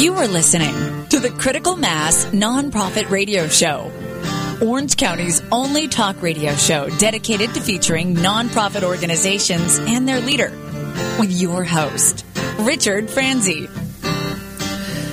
You 0.00 0.14
are 0.14 0.28
listening 0.28 1.06
to 1.08 1.18
the 1.18 1.28
Critical 1.28 1.76
Mass 1.76 2.24
Nonprofit 2.24 3.10
Radio 3.10 3.48
Show, 3.48 3.92
Orange 4.62 4.96
County's 4.96 5.42
only 5.52 5.88
talk 5.88 6.22
radio 6.22 6.54
show 6.54 6.88
dedicated 6.96 7.52
to 7.52 7.60
featuring 7.60 8.14
nonprofit 8.14 8.82
organizations 8.82 9.76
and 9.78 10.08
their 10.08 10.22
leader, 10.22 10.52
with 11.18 11.30
your 11.30 11.64
host, 11.64 12.24
Richard 12.60 13.10
Franzi. 13.10 13.68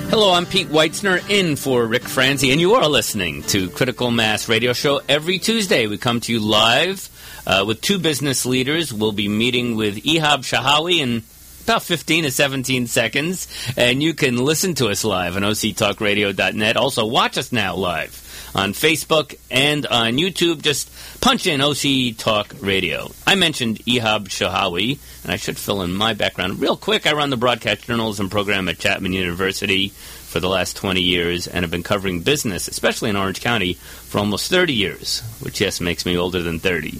Hello, 0.08 0.32
I'm 0.32 0.46
Pete 0.46 0.68
Weitzner 0.68 1.20
in 1.28 1.56
for 1.56 1.84
Rick 1.84 2.04
Franzi, 2.04 2.50
and 2.50 2.58
you 2.58 2.72
are 2.72 2.88
listening 2.88 3.42
to 3.42 3.68
Critical 3.68 4.10
Mass 4.10 4.48
Radio 4.48 4.72
Show. 4.72 5.02
Every 5.06 5.38
Tuesday, 5.38 5.86
we 5.86 5.98
come 5.98 6.20
to 6.20 6.32
you 6.32 6.40
live 6.40 7.10
uh, 7.46 7.62
with 7.66 7.82
two 7.82 7.98
business 7.98 8.46
leaders. 8.46 8.90
We'll 8.90 9.12
be 9.12 9.28
meeting 9.28 9.76
with 9.76 9.96
Ehab 9.96 10.46
Shahawi 10.46 11.00
in 11.00 11.24
about 11.68 11.82
15 11.82 12.24
to 12.24 12.30
17 12.30 12.86
seconds, 12.86 13.46
and 13.76 14.02
you 14.02 14.14
can 14.14 14.36
listen 14.36 14.74
to 14.76 14.88
us 14.88 15.04
live 15.04 15.36
on 15.36 15.42
octalkradio.net. 15.42 16.76
Also, 16.78 17.04
watch 17.04 17.36
us 17.36 17.52
now 17.52 17.76
live 17.76 18.24
on 18.54 18.72
Facebook 18.72 19.38
and 19.50 19.86
on 19.86 20.14
YouTube. 20.14 20.62
Just 20.62 20.90
punch 21.20 21.46
in 21.46 21.60
OC 21.60 22.16
Talk 22.16 22.54
Radio. 22.60 23.10
I 23.26 23.34
mentioned 23.34 23.80
Ehab 23.80 24.28
Shahawi, 24.28 24.98
and 25.22 25.32
I 25.32 25.36
should 25.36 25.58
fill 25.58 25.82
in 25.82 25.92
my 25.92 26.14
background 26.14 26.58
real 26.58 26.76
quick. 26.76 27.06
I 27.06 27.12
run 27.12 27.28
the 27.28 27.36
broadcast 27.36 27.82
journalism 27.82 28.30
program 28.30 28.68
at 28.70 28.78
Chapman 28.78 29.12
University 29.12 29.92
for 30.28 30.40
the 30.40 30.48
last 30.48 30.76
20 30.76 31.00
years 31.00 31.46
and 31.46 31.62
have 31.62 31.70
been 31.70 31.82
covering 31.82 32.20
business, 32.20 32.68
especially 32.68 33.08
in 33.08 33.16
Orange 33.16 33.40
County, 33.40 33.74
for 33.74 34.18
almost 34.18 34.50
30 34.50 34.74
years, 34.74 35.22
which, 35.40 35.60
yes, 35.60 35.80
makes 35.80 36.04
me 36.04 36.18
older 36.18 36.42
than 36.42 36.58
30. 36.58 36.90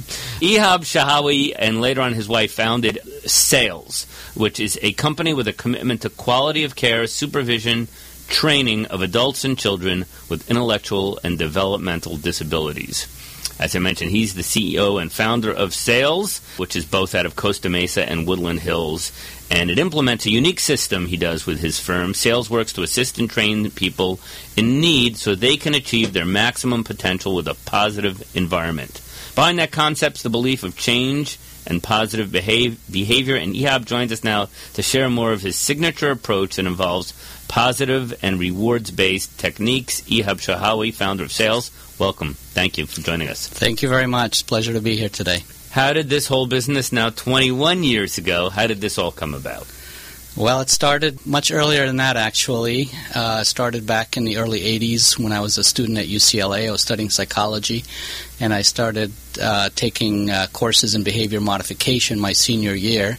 Ehab 0.41 0.81
Shahawi 0.81 1.55
and 1.57 1.83
later 1.83 2.01
on 2.01 2.15
his 2.15 2.27
wife 2.27 2.53
founded 2.53 2.99
SAILS, 3.27 4.07
which 4.35 4.59
is 4.59 4.79
a 4.81 4.93
company 4.95 5.35
with 5.35 5.47
a 5.47 5.53
commitment 5.53 6.03
to 6.03 6.11
quality 6.11 6.65
of 6.65 6.75
care, 6.75 7.07
supervision, 7.07 7.89
training 8.29 8.87
of 8.87 9.03
adults 9.03 9.45
and 9.45 9.59
children 9.59 10.07
with 10.31 10.51
intellectual 10.51 11.21
and 11.23 11.39
developmental 11.39 12.17
disabilities. 12.17 13.07
As 13.59 13.75
I 13.75 13.81
mentioned, 13.81 14.13
he's 14.13 14.35
the 14.35 14.43
CEO 14.43 15.03
and 15.03 15.11
founder 15.11 15.53
of 15.53 15.75
SAILS, 15.75 16.41
which 16.59 16.77
is 16.77 16.85
both 16.85 17.15
out 17.15 17.27
of 17.27 17.35
Costa 17.35 17.69
Mesa 17.69 18.09
and 18.09 18.27
Woodland 18.27 18.61
Hills. 18.61 19.11
And 19.51 19.71
it 19.71 19.79
implements 19.79 20.27
a 20.27 20.31
unique 20.31 20.61
system 20.61 21.07
he 21.07 21.17
does 21.17 21.47
with 21.47 21.61
his 21.61 21.81
firm. 21.81 22.13
SAILS 22.13 22.51
works 22.51 22.73
to 22.75 22.83
assist 22.83 23.19
and 23.19 23.31
train 23.31 23.71
people 23.71 24.21
in 24.57 24.81
need 24.81 25.17
so 25.17 25.35
they 25.35 25.57
can 25.57 25.75
achieve 25.75 26.13
their 26.13 26.27
maximum 26.27 26.85
potential 26.85 27.35
with 27.35 27.49
a 27.49 27.55
positive 27.55 28.37
environment. 28.37 29.01
Behind 29.35 29.59
that 29.59 29.71
concept's 29.71 30.23
the 30.23 30.31
belief 30.31 30.65
of 30.65 30.77
change 30.77 31.39
and 31.67 31.83
positive 31.83 32.33
behave, 32.33 32.81
behavior. 32.91 33.37
And 33.37 33.55
Ehab 33.55 33.85
joins 33.85 34.11
us 34.11 34.25
now 34.25 34.49
to 34.75 34.83
share 34.83 35.09
more 35.09 35.33
of 35.33 35.43
his 35.43 35.57
signature 35.57 36.11
approach 36.11 36.57
that 36.57 36.67
involves 36.67 37.13
positive 37.47 38.19
and 38.23 38.41
rewards 38.41 38.91
based 38.91 39.39
techniques. 39.39 40.01
Ehab 40.03 40.41
Shahawi, 40.41 40.93
founder 40.93 41.25
of 41.25 41.33
SAILS, 41.33 41.71
welcome. 41.99 42.35
Thank 42.35 42.79
you 42.79 42.87
for 42.87 43.01
joining 43.01 43.29
us. 43.29 43.47
Thank 43.47 43.83
you 43.83 43.89
very 43.89 44.07
much. 44.07 44.47
Pleasure 44.47 44.73
to 44.73 44.81
be 44.81 44.97
here 44.97 45.09
today. 45.09 45.45
How 45.71 45.93
did 45.93 46.09
this 46.09 46.27
whole 46.27 46.47
business 46.47 46.93
now 46.93 47.11
21 47.11 47.85
years 47.85 48.19
ago, 48.19 48.49
how 48.49 48.67
did 48.67 48.81
this 48.81 48.99
all 48.99 49.13
come 49.13 49.35
about? 49.35 49.67
Well, 50.39 50.61
it 50.61 50.71
started 50.71 51.27
much 51.27 51.51
earlier 51.51 51.85
than 51.85 51.97
that, 51.97 52.17
actually. 52.17 52.91
Uh, 53.13 53.43
started 53.43 53.87
back 53.87 54.17
in 54.17 54.25
the 54.25 54.37
early 54.37 54.61
80s 54.61 55.19
when 55.19 55.33
I 55.33 55.41
was 55.41 55.59
a 55.59 55.65
student 55.65 55.99
at 55.99 56.07
UCLA. 56.07 56.69
I 56.69 56.71
was 56.71 56.81
studying 56.81 57.11
psychology, 57.11 57.83
and 58.39 58.55
I 58.55 58.63
started 58.63 59.13
uh, 59.43 59.71
taking 59.75 60.31
uh, 60.31 60.47
courses 60.53 60.95
in 60.95 61.03
behavior 61.03 61.41
modification 61.41 62.21
my 62.21 62.33
senior 62.33 62.75
year, 62.75 63.19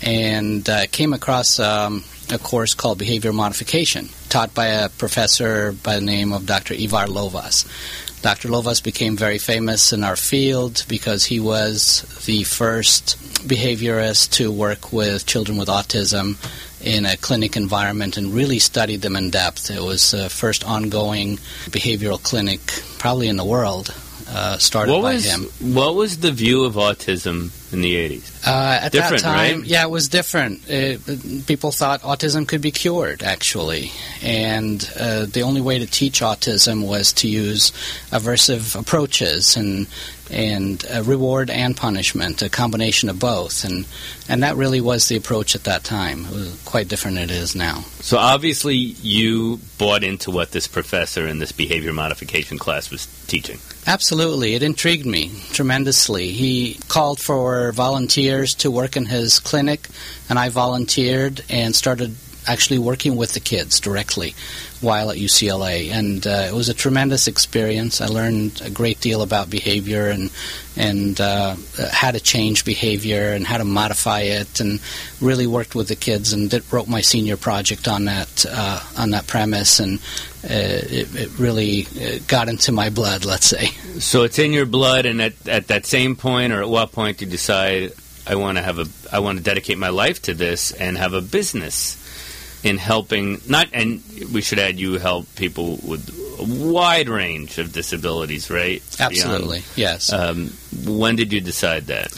and 0.00 0.68
uh, 0.68 0.86
came 0.92 1.12
across 1.12 1.58
um, 1.58 2.04
a 2.30 2.38
course 2.38 2.72
called 2.74 2.98
Behavior 2.98 3.32
Modification, 3.32 4.08
taught 4.28 4.54
by 4.54 4.66
a 4.66 4.88
professor 4.90 5.72
by 5.72 5.96
the 5.96 6.04
name 6.04 6.32
of 6.32 6.46
Dr. 6.46 6.74
Ivar 6.74 7.06
Lovaas. 7.06 7.66
Dr. 8.22 8.48
Lovaas 8.48 8.82
became 8.82 9.16
very 9.16 9.38
famous 9.38 9.92
in 9.92 10.04
our 10.04 10.16
field 10.16 10.84
because 10.88 11.24
he 11.24 11.40
was 11.40 12.02
the 12.26 12.44
first 12.44 13.16
behaviorist 13.48 14.32
to 14.32 14.52
work 14.52 14.92
with 14.92 15.24
children 15.24 15.56
with 15.56 15.68
autism 15.68 16.36
in 16.82 17.06
a 17.06 17.16
clinic 17.16 17.56
environment 17.56 18.16
and 18.16 18.34
really 18.34 18.58
studied 18.58 19.00
them 19.00 19.16
in 19.16 19.30
depth. 19.30 19.70
It 19.70 19.82
was 19.82 20.10
the 20.10 20.28
first 20.28 20.64
ongoing 20.64 21.38
behavioral 21.70 22.22
clinic, 22.22 22.60
probably 22.98 23.28
in 23.28 23.36
the 23.36 23.44
world, 23.44 23.94
uh, 24.28 24.58
started 24.58 24.92
what 24.92 25.02
by 25.02 25.14
was, 25.14 25.24
him. 25.24 25.74
What 25.74 25.94
was 25.94 26.18
the 26.18 26.32
view 26.32 26.64
of 26.64 26.74
autism 26.74 27.50
in 27.72 27.80
the 27.80 27.94
80s? 27.94 28.46
Uh, 28.46 28.78
at 28.82 28.92
Different, 28.92 29.22
that 29.22 29.28
time, 29.34 29.60
right? 29.60 29.66
yeah, 29.66 29.84
it 29.84 29.90
was 29.90 30.08
different. 30.08 30.68
It, 30.68 31.46
people 31.46 31.70
thought 31.72 32.02
autism 32.02 32.46
could 32.46 32.60
be 32.60 32.70
cured, 32.70 33.22
actually, 33.22 33.92
and 34.22 34.88
uh, 34.98 35.26
the 35.26 35.42
only 35.42 35.60
way 35.60 35.78
to 35.78 35.86
teach 35.86 36.20
autism 36.20 36.86
was 36.86 37.12
to 37.14 37.28
use 37.28 37.70
aversive 38.10 38.78
approaches 38.78 39.56
and 39.56 39.86
and 40.30 40.84
uh, 40.86 41.02
reward 41.02 41.50
and 41.50 41.76
punishment, 41.76 42.42
a 42.42 42.48
combination 42.48 43.08
of 43.08 43.18
both, 43.18 43.64
and 43.64 43.86
and 44.28 44.42
that 44.42 44.56
really 44.56 44.80
was 44.80 45.08
the 45.08 45.16
approach 45.16 45.54
at 45.54 45.64
that 45.64 45.84
time. 45.84 46.24
It 46.26 46.30
was 46.32 46.62
quite 46.64 46.88
different 46.88 47.16
than 47.16 47.24
it 47.24 47.30
is 47.30 47.54
now. 47.54 47.80
So 48.00 48.16
obviously 48.18 48.76
you 48.76 49.58
bought 49.78 50.04
into 50.04 50.30
what 50.30 50.52
this 50.52 50.68
professor 50.68 51.26
in 51.26 51.38
this 51.38 51.52
behavior 51.52 51.92
modification 51.92 52.58
class 52.58 52.90
was 52.90 53.06
teaching. 53.26 53.58
Absolutely. 53.86 54.54
It 54.54 54.62
intrigued 54.62 55.06
me 55.06 55.32
tremendously. 55.52 56.30
He 56.30 56.78
called 56.88 57.20
for 57.20 57.72
volunteers 57.72 58.54
to 58.56 58.70
work 58.70 58.96
in 58.96 59.06
his 59.06 59.40
clinic, 59.40 59.88
and 60.28 60.38
I 60.38 60.48
volunteered 60.48 61.42
and 61.48 61.74
started 61.74 62.14
actually 62.50 62.78
working 62.78 63.16
with 63.16 63.32
the 63.32 63.40
kids 63.40 63.80
directly 63.80 64.34
while 64.80 65.10
at 65.10 65.18
UCLA. 65.18 65.90
And 65.90 66.26
uh, 66.26 66.46
it 66.48 66.54
was 66.54 66.68
a 66.68 66.74
tremendous 66.74 67.28
experience. 67.28 68.00
I 68.00 68.06
learned 68.06 68.60
a 68.64 68.70
great 68.70 69.00
deal 69.00 69.22
about 69.22 69.50
behavior 69.50 70.08
and, 70.08 70.30
and 70.76 71.20
uh, 71.20 71.56
how 71.92 72.10
to 72.10 72.20
change 72.20 72.64
behavior 72.64 73.32
and 73.32 73.46
how 73.46 73.58
to 73.58 73.64
modify 73.64 74.20
it, 74.20 74.60
and 74.60 74.80
really 75.20 75.46
worked 75.46 75.74
with 75.74 75.88
the 75.88 75.96
kids 75.96 76.32
and 76.32 76.50
did, 76.50 76.64
wrote 76.72 76.88
my 76.88 77.02
senior 77.02 77.36
project 77.36 77.86
on 77.86 78.06
that, 78.06 78.46
uh, 78.48 78.82
on 78.96 79.10
that 79.10 79.26
premise. 79.26 79.80
And 79.80 79.98
uh, 80.42 80.48
it, 80.48 81.14
it 81.14 81.38
really 81.38 81.86
uh, 82.00 82.18
got 82.26 82.48
into 82.48 82.72
my 82.72 82.88
blood, 82.90 83.24
let's 83.24 83.46
say. 83.46 83.66
So 84.00 84.22
it's 84.22 84.38
in 84.38 84.52
your 84.52 84.66
blood, 84.66 85.04
and 85.06 85.20
at, 85.20 85.48
at 85.48 85.66
that 85.68 85.86
same 85.86 86.16
point, 86.16 86.52
or 86.52 86.62
at 86.62 86.68
what 86.68 86.92
point 86.92 87.18
did 87.18 87.26
you 87.26 87.32
decide 87.32 87.92
I 88.26 88.36
want 88.36 88.58
to 88.58 88.62
have 88.62 88.78
a 88.78 88.86
I 89.12 89.18
want 89.18 89.38
to 89.38 89.44
dedicate 89.44 89.76
my 89.76 89.88
life 89.88 90.22
to 90.22 90.34
this 90.34 90.72
and 90.72 90.96
have 90.96 91.14
a 91.14 91.20
business 91.20 91.96
in 92.62 92.76
helping 92.76 93.40
not 93.48 93.68
and 93.72 94.02
we 94.32 94.42
should 94.42 94.58
add 94.58 94.78
you 94.78 94.98
help 94.98 95.26
people 95.34 95.78
with 95.82 96.08
a 96.38 96.72
wide 96.72 97.08
range 97.08 97.58
of 97.58 97.72
disabilities, 97.72 98.50
right? 98.50 98.82
Absolutely, 98.98 99.62
yes. 99.76 100.12
Um, 100.12 100.50
when 100.86 101.16
did 101.16 101.32
you 101.32 101.40
decide 101.40 101.86
that? 101.86 102.16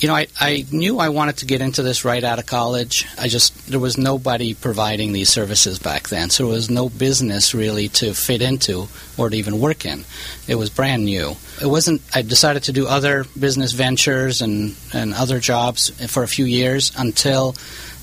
You 0.00 0.08
know, 0.08 0.14
I, 0.14 0.28
I 0.40 0.64
knew 0.72 0.98
I 0.98 1.10
wanted 1.10 1.38
to 1.38 1.46
get 1.46 1.60
into 1.60 1.82
this 1.82 2.06
right 2.06 2.24
out 2.24 2.38
of 2.38 2.46
college. 2.46 3.06
I 3.18 3.28
just, 3.28 3.66
there 3.66 3.78
was 3.78 3.98
nobody 3.98 4.54
providing 4.54 5.12
these 5.12 5.28
services 5.28 5.78
back 5.78 6.08
then. 6.08 6.30
So 6.30 6.44
there 6.44 6.54
was 6.54 6.70
no 6.70 6.88
business 6.88 7.54
really 7.54 7.88
to 7.88 8.14
fit 8.14 8.40
into 8.40 8.88
or 9.18 9.28
to 9.28 9.36
even 9.36 9.60
work 9.60 9.84
in. 9.84 10.06
It 10.48 10.54
was 10.54 10.70
brand 10.70 11.04
new. 11.04 11.36
It 11.60 11.66
wasn't, 11.66 12.00
I 12.14 12.22
decided 12.22 12.62
to 12.64 12.72
do 12.72 12.86
other 12.86 13.26
business 13.38 13.72
ventures 13.72 14.40
and, 14.40 14.74
and 14.94 15.12
other 15.12 15.38
jobs 15.38 15.90
for 16.10 16.22
a 16.22 16.28
few 16.28 16.46
years 16.46 16.92
until 16.96 17.54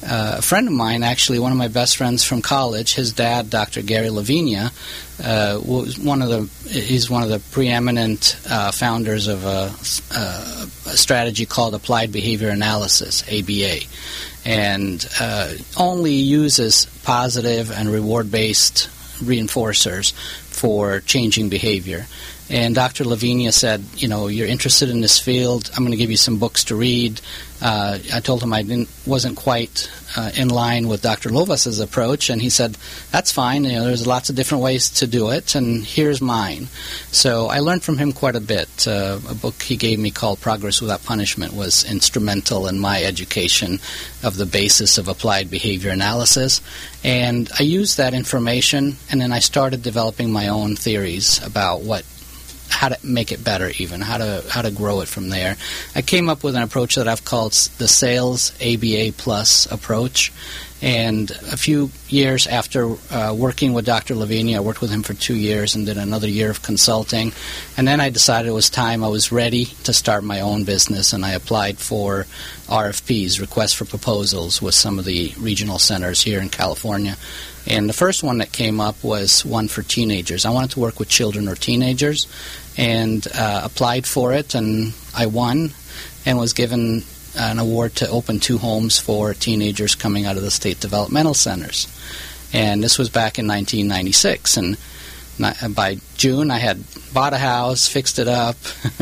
uh, 0.03 0.35
a 0.37 0.41
friend 0.41 0.67
of 0.67 0.73
mine, 0.73 1.01
actually 1.03 1.39
one 1.39 1.51
of 1.51 1.57
my 1.57 1.67
best 1.67 1.97
friends 1.97 2.23
from 2.23 2.41
college, 2.41 2.93
his 2.93 3.13
dad, 3.13 3.49
Dr. 3.49 3.81
Gary 3.81 4.09
LaVigna, 4.09 4.71
uh, 5.23 5.59
was 5.59 5.97
one 5.97 6.21
of 6.21 6.29
the 6.29 6.69
he's 6.69 7.09
one 7.09 7.23
of 7.23 7.29
the 7.29 7.39
preeminent 7.51 8.37
uh, 8.47 8.71
founders 8.71 9.27
of 9.27 9.43
a, 9.45 9.73
a, 10.15 10.95
strategy 10.95 11.47
called 11.47 11.73
Applied 11.73 12.11
Behavior 12.11 12.49
Analysis 12.49 13.23
(ABA), 13.23 13.79
and 14.45 15.07
uh, 15.19 15.53
only 15.77 16.13
uses 16.13 16.85
positive 17.03 17.71
and 17.71 17.89
reward-based 17.89 18.89
reinforcers 19.19 20.13
for 20.13 20.99
changing 21.01 21.49
behavior. 21.49 22.05
And 22.49 22.73
Dr. 22.73 23.03
LaVigna 23.03 23.51
said, 23.51 23.83
you 23.97 24.07
know, 24.07 24.27
you're 24.27 24.47
interested 24.47 24.89
in 24.89 25.01
this 25.01 25.19
field. 25.19 25.69
I'm 25.75 25.83
going 25.83 25.91
to 25.91 25.97
give 25.97 26.11
you 26.11 26.17
some 26.17 26.39
books 26.39 26.63
to 26.65 26.75
read. 26.75 27.19
Uh, 27.61 27.97
I 28.13 28.19
told 28.21 28.41
him 28.41 28.53
I 28.53 28.61
didn't, 28.61 28.87
wasn't 29.05 29.35
quite 29.35 29.89
uh, 30.15 30.31
in 30.37 30.47
line 30.47 30.87
with 30.87 31.01
Dr. 31.01 31.29
Lovaas's 31.29 31.79
approach, 31.79 32.29
and 32.29 32.41
he 32.41 32.49
said, 32.49 32.77
that's 33.11 33.31
fine. 33.31 33.63
You 33.63 33.73
know, 33.73 33.85
there's 33.85 34.07
lots 34.07 34.29
of 34.29 34.35
different 34.35 34.63
ways 34.63 34.89
to 34.91 35.07
do 35.07 35.31
it, 35.31 35.55
and 35.55 35.83
here's 35.83 36.21
mine. 36.21 36.67
So 37.11 37.47
I 37.47 37.59
learned 37.59 37.83
from 37.83 37.97
him 37.97 38.13
quite 38.13 38.35
a 38.35 38.41
bit. 38.41 38.87
Uh, 38.87 39.19
a 39.27 39.35
book 39.35 39.61
he 39.61 39.75
gave 39.75 39.99
me 39.99 40.11
called 40.11 40.39
Progress 40.39 40.79
Without 40.79 41.03
Punishment 41.03 41.53
was 41.53 41.83
instrumental 41.83 42.67
in 42.67 42.79
my 42.79 43.03
education 43.03 43.79
of 44.23 44.37
the 44.37 44.45
basis 44.45 44.97
of 44.97 45.07
applied 45.07 45.49
behavior 45.49 45.91
analysis. 45.91 46.61
And 47.03 47.49
I 47.59 47.63
used 47.63 47.97
that 47.97 48.13
information, 48.13 48.97
and 49.11 49.19
then 49.19 49.33
I 49.33 49.39
started 49.39 49.81
developing 49.81 50.31
my 50.31 50.47
own 50.47 50.75
theories 50.75 51.43
about 51.43 51.81
what 51.81 52.05
how 52.69 52.89
to 52.89 52.97
make 53.05 53.31
it 53.31 53.43
better 53.43 53.71
even 53.79 54.01
how 54.01 54.17
to 54.17 54.43
how 54.49 54.61
to 54.61 54.71
grow 54.71 55.01
it 55.01 55.07
from 55.07 55.29
there. 55.29 55.57
I 55.95 56.01
came 56.01 56.29
up 56.29 56.43
with 56.43 56.55
an 56.55 56.63
approach 56.63 56.95
that 56.95 57.07
i've 57.07 57.25
called 57.25 57.53
the 57.53 57.87
SAILS 57.87 58.53
aba 58.61 59.11
plus 59.17 59.65
approach 59.71 60.31
And 60.81 61.31
a 61.51 61.57
few 61.57 61.89
years 62.07 62.45
after 62.45 62.95
uh, 63.11 63.33
working 63.35 63.73
with 63.73 63.85
Dr. 63.85 64.13
LaVigna, 64.13 64.57
I 64.57 64.59
worked 64.59 64.79
with 64.79 64.91
him 64.91 65.01
for 65.01 65.15
two 65.15 65.35
years 65.35 65.73
and 65.73 65.87
did 65.87 65.97
another 65.97 66.29
year 66.29 66.51
of 66.51 66.61
consulting. 66.61 67.31
And 67.77 67.87
then 67.87 67.99
I 67.99 68.11
decided 68.11 68.49
it 68.49 68.53
was 68.53 68.69
time. 68.69 69.03
I 69.03 69.07
was 69.07 69.31
ready 69.31 69.65
to 69.85 69.93
start 69.93 70.23
my 70.23 70.41
own 70.41 70.65
business, 70.65 71.13
and 71.13 71.25
I 71.25 71.31
applied 71.31 71.79
for 71.79 72.27
RFPs, 72.67 73.41
requests 73.41 73.73
for 73.73 73.85
proposals, 73.85 74.61
with 74.61 74.75
some 74.75 74.99
of 74.99 75.05
the 75.05 75.33
regional 75.39 75.79
centers 75.79 76.21
here 76.21 76.39
in 76.39 76.49
California. 76.49 77.17
And 77.65 77.89
the 77.89 77.93
first 77.93 78.21
one 78.21 78.37
that 78.37 78.51
came 78.51 78.79
up 78.79 79.03
was 79.03 79.43
one 79.43 79.67
for 79.67 79.81
teenagers. 79.81 80.45
I 80.45 80.51
wanted 80.51 80.71
to 80.71 80.79
work 80.79 80.99
with 80.99 81.09
children 81.09 81.47
or 81.47 81.55
teenagers 81.55 82.27
and 82.77 83.27
uh, 83.35 83.61
applied 83.63 84.05
for 84.05 84.31
it, 84.31 84.53
and 84.53 84.93
I 85.15 85.25
won 85.25 85.71
and 86.25 86.37
was 86.37 86.53
given 86.53 87.03
an 87.37 87.59
award 87.59 87.95
to 87.95 88.09
open 88.09 88.39
two 88.39 88.57
homes 88.57 88.99
for 88.99 89.33
teenagers 89.33 89.95
coming 89.95 90.25
out 90.25 90.37
of 90.37 90.43
the 90.43 90.51
state 90.51 90.79
developmental 90.79 91.33
centers. 91.33 91.87
And 92.53 92.83
this 92.83 92.97
was 92.97 93.09
back 93.09 93.39
in 93.39 93.47
1996. 93.47 94.57
And 94.57 94.77
by 95.75 95.97
June, 96.17 96.49
I 96.49 96.57
had 96.57 96.83
bought 97.13 97.33
a 97.33 97.37
house, 97.37 97.87
fixed 97.87 98.19
it 98.19 98.27
up, 98.27 98.55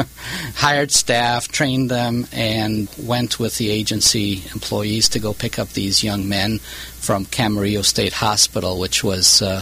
hired 0.55 0.91
staff, 0.91 1.47
trained 1.47 1.89
them, 1.89 2.27
and 2.31 2.89
went 2.97 3.39
with 3.39 3.57
the 3.57 3.69
agency 3.69 4.43
employees 4.53 5.09
to 5.09 5.19
go 5.19 5.33
pick 5.33 5.57
up 5.59 5.69
these 5.69 6.03
young 6.03 6.27
men 6.27 6.59
from 6.59 7.25
Camarillo 7.25 7.83
State 7.83 8.13
Hospital, 8.13 8.79
which 8.79 9.03
was 9.03 9.41
uh, 9.41 9.61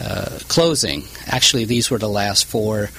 uh, 0.00 0.38
closing. 0.48 1.04
Actually, 1.26 1.64
these 1.64 1.90
were 1.90 1.98
the 1.98 2.08
last 2.08 2.44
four 2.44 2.90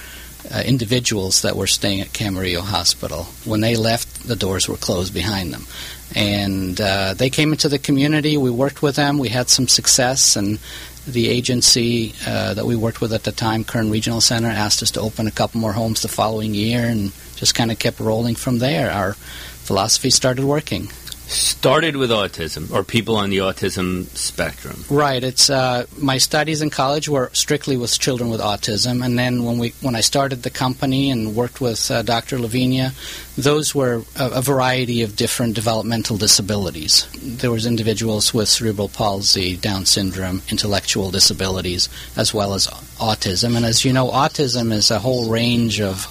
uh, 0.50 0.62
individuals 0.64 1.42
that 1.42 1.56
were 1.56 1.66
staying 1.66 2.00
at 2.00 2.08
Camarillo 2.08 2.60
Hospital. 2.60 3.24
When 3.44 3.60
they 3.60 3.76
left, 3.76 4.26
the 4.26 4.36
doors 4.36 4.68
were 4.68 4.76
closed 4.76 5.14
behind 5.14 5.52
them. 5.52 5.66
And 6.14 6.80
uh, 6.80 7.14
they 7.14 7.30
came 7.30 7.52
into 7.52 7.68
the 7.68 7.78
community. 7.78 8.36
We 8.36 8.50
worked 8.50 8.82
with 8.82 8.96
them. 8.96 9.18
We 9.18 9.28
had 9.28 9.48
some 9.48 9.68
success, 9.68 10.36
and 10.36 10.58
the 11.06 11.28
agency 11.28 12.14
uh, 12.26 12.54
that 12.54 12.64
we 12.64 12.76
worked 12.76 13.00
with 13.00 13.12
at 13.12 13.24
the 13.24 13.32
time, 13.32 13.64
Kern 13.64 13.90
Regional 13.90 14.20
Center, 14.20 14.48
asked 14.48 14.82
us 14.82 14.92
to 14.92 15.00
open 15.00 15.26
a 15.26 15.32
couple 15.32 15.60
more 15.60 15.72
homes 15.72 16.02
the 16.02 16.08
following 16.08 16.54
year, 16.54 16.86
and 16.86 17.12
just 17.36 17.54
kind 17.54 17.70
of 17.70 17.78
kept 17.78 18.00
rolling 18.00 18.36
from 18.36 18.58
there. 18.58 18.90
Our 18.90 19.14
philosophy 19.14 20.10
started 20.10 20.44
working 20.44 20.88
started 21.26 21.96
with 21.96 22.10
autism 22.10 22.72
or 22.72 22.84
people 22.84 23.16
on 23.16 23.30
the 23.30 23.38
autism 23.38 24.06
spectrum. 24.16 24.84
Right. 24.88 25.22
It's 25.22 25.50
uh, 25.50 25.86
my 25.98 26.18
studies 26.18 26.62
in 26.62 26.70
college 26.70 27.08
were 27.08 27.30
strictly 27.32 27.76
with 27.76 27.98
children 27.98 28.30
with 28.30 28.40
autism, 28.40 29.04
and 29.04 29.18
then 29.18 29.44
when 29.44 29.58
we 29.58 29.70
when 29.82 29.94
I 29.94 30.00
started 30.00 30.42
the 30.42 30.50
company 30.50 31.10
and 31.10 31.34
worked 31.34 31.60
with 31.60 31.90
uh, 31.90 32.02
Dr. 32.02 32.38
LaVigna, 32.38 32.92
those 33.36 33.74
were 33.74 34.02
a, 34.16 34.30
a, 34.30 34.42
variety 34.42 35.02
of 35.02 35.16
different 35.16 35.54
developmental 35.54 36.16
disabilities. 36.16 37.06
There 37.22 37.50
was 37.50 37.66
individuals 37.66 38.32
with 38.32 38.48
cerebral 38.48 38.88
palsy, 38.88 39.56
Down 39.56 39.86
syndrome, 39.86 40.42
intellectual 40.50 41.10
disabilities, 41.10 41.88
as 42.16 42.32
well 42.32 42.54
as 42.54 42.68
autism. 42.98 43.56
And 43.56 43.64
as 43.64 43.84
you 43.84 43.92
know, 43.92 44.08
autism 44.08 44.72
is 44.72 44.90
a 44.90 44.98
whole 44.98 45.28
range 45.28 45.80
of 45.80 46.06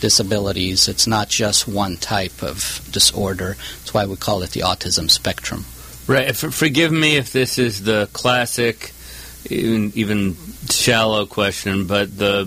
disabilities. 0.00 0.88
It's 0.88 1.06
not 1.06 1.28
just 1.28 1.68
one 1.68 1.96
type 1.96 2.42
of 2.42 2.86
disorder. 2.90 3.56
That's 3.78 3.94
why 3.94 4.06
we 4.06 4.16
call 4.16 4.42
it 4.42 4.50
the 4.50 4.60
autism 4.60 5.10
spectrum. 5.10 5.64
Right. 6.06 6.34
forgive 6.34 6.90
me 6.90 7.16
if 7.16 7.32
this 7.32 7.58
is 7.58 7.82
the 7.82 8.08
classic, 8.12 8.92
even, 9.50 9.92
even 9.94 10.36
shallow 10.70 11.26
question, 11.26 11.86
but 11.86 12.16
the 12.16 12.46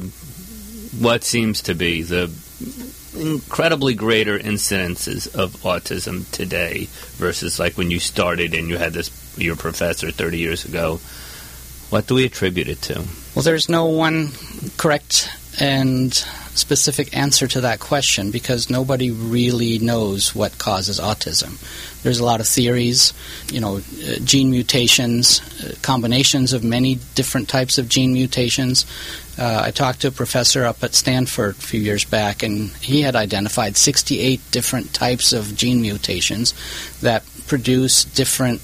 what 1.00 1.24
seems 1.24 1.62
to 1.64 1.74
be 1.74 2.02
the 2.02 2.30
incredibly 3.18 3.94
greater 3.94 4.38
incidences 4.38 5.34
of 5.36 5.56
autism 5.62 6.30
today 6.32 6.88
versus 7.18 7.60
like 7.60 7.78
when 7.78 7.92
you 7.92 8.00
started 8.00 8.54
and 8.54 8.68
you 8.68 8.78
had 8.78 8.94
this 8.94 9.10
your 9.38 9.56
professor 9.56 10.12
30 10.12 10.38
years 10.38 10.66
ago. 10.66 11.00
What 11.90 12.08
do 12.08 12.16
we 12.16 12.26
attribute 12.26 12.68
it 12.68 12.82
to? 12.84 13.06
Well, 13.36 13.44
there's 13.44 13.69
no 13.69 13.86
one 13.86 14.31
correct 14.78 15.30
and 15.60 16.13
specific 16.54 17.16
answer 17.16 17.48
to 17.48 17.62
that 17.62 17.80
question 17.80 18.30
because 18.30 18.69
nobody 18.69 19.10
really 19.10 19.80
knows 19.80 20.36
what 20.36 20.57
causes 20.57 21.00
autism. 21.00 21.57
There's 22.04 22.19
a 22.19 22.25
lot 22.25 22.42
of 22.42 22.48
theories, 22.48 23.13
you 23.51 23.62
know, 23.62 23.78
uh, 23.78 24.19
gene 24.24 24.51
mutations, 24.51 25.39
uh, 25.63 25.75
combinations 25.81 26.51
of 26.51 26.63
many 26.63 27.00
different 27.16 27.48
types 27.48 27.78
of 27.78 27.88
gene 27.88 28.13
mutations. 28.13 28.86
Uh, 29.38 29.62
I 29.66 29.72
talked 29.72 30.01
to 30.01 30.10
a 30.10 30.12
professor 30.12 30.66
up 30.66 30.84
at 30.84 30.94
Stanford 30.94 31.56
a 31.56 31.62
few 31.62 31.80
years 31.80 32.04
back, 32.04 32.44
and 32.44 32.69
he 32.81 33.01
had 33.01 33.16
identified 33.16 33.77
68 33.77 34.42
different 34.51 34.94
types 34.94 35.31
of 35.31 35.56
gene 35.56 35.81
mutations 35.81 36.54
that 37.01 37.24
produce 37.48 38.04
different 38.04 38.62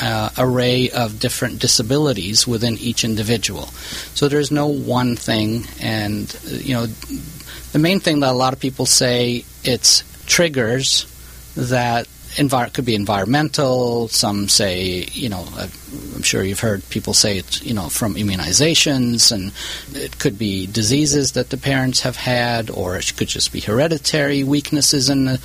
uh, 0.00 0.30
array 0.38 0.90
of 0.90 1.18
different 1.18 1.60
disabilities 1.60 2.46
within 2.46 2.76
each 2.78 3.04
individual. 3.04 3.66
So 4.14 4.28
there's 4.28 4.50
no 4.50 4.66
one 4.66 5.16
thing, 5.16 5.64
and 5.80 6.34
you 6.44 6.74
know, 6.74 6.86
the 6.86 7.78
main 7.78 8.00
thing 8.00 8.20
that 8.20 8.30
a 8.30 8.32
lot 8.32 8.52
of 8.52 8.60
people 8.60 8.86
say 8.86 9.44
it's 9.64 10.04
triggers 10.26 11.06
that 11.56 12.06
envir- 12.36 12.72
could 12.72 12.84
be 12.84 12.94
environmental. 12.94 14.08
Some 14.08 14.48
say, 14.48 15.06
you 15.12 15.28
know, 15.28 15.46
I'm 16.14 16.22
sure 16.22 16.42
you've 16.42 16.60
heard 16.60 16.88
people 16.88 17.14
say 17.14 17.38
it's, 17.38 17.62
you 17.62 17.74
know, 17.74 17.88
from 17.88 18.14
immunizations, 18.14 19.32
and 19.32 19.52
it 19.94 20.18
could 20.18 20.38
be 20.38 20.66
diseases 20.66 21.32
that 21.32 21.50
the 21.50 21.56
parents 21.56 22.00
have 22.00 22.16
had, 22.16 22.70
or 22.70 22.96
it 22.96 23.12
could 23.16 23.28
just 23.28 23.52
be 23.52 23.60
hereditary 23.60 24.44
weaknesses 24.44 25.08
in 25.08 25.24
the 25.24 25.40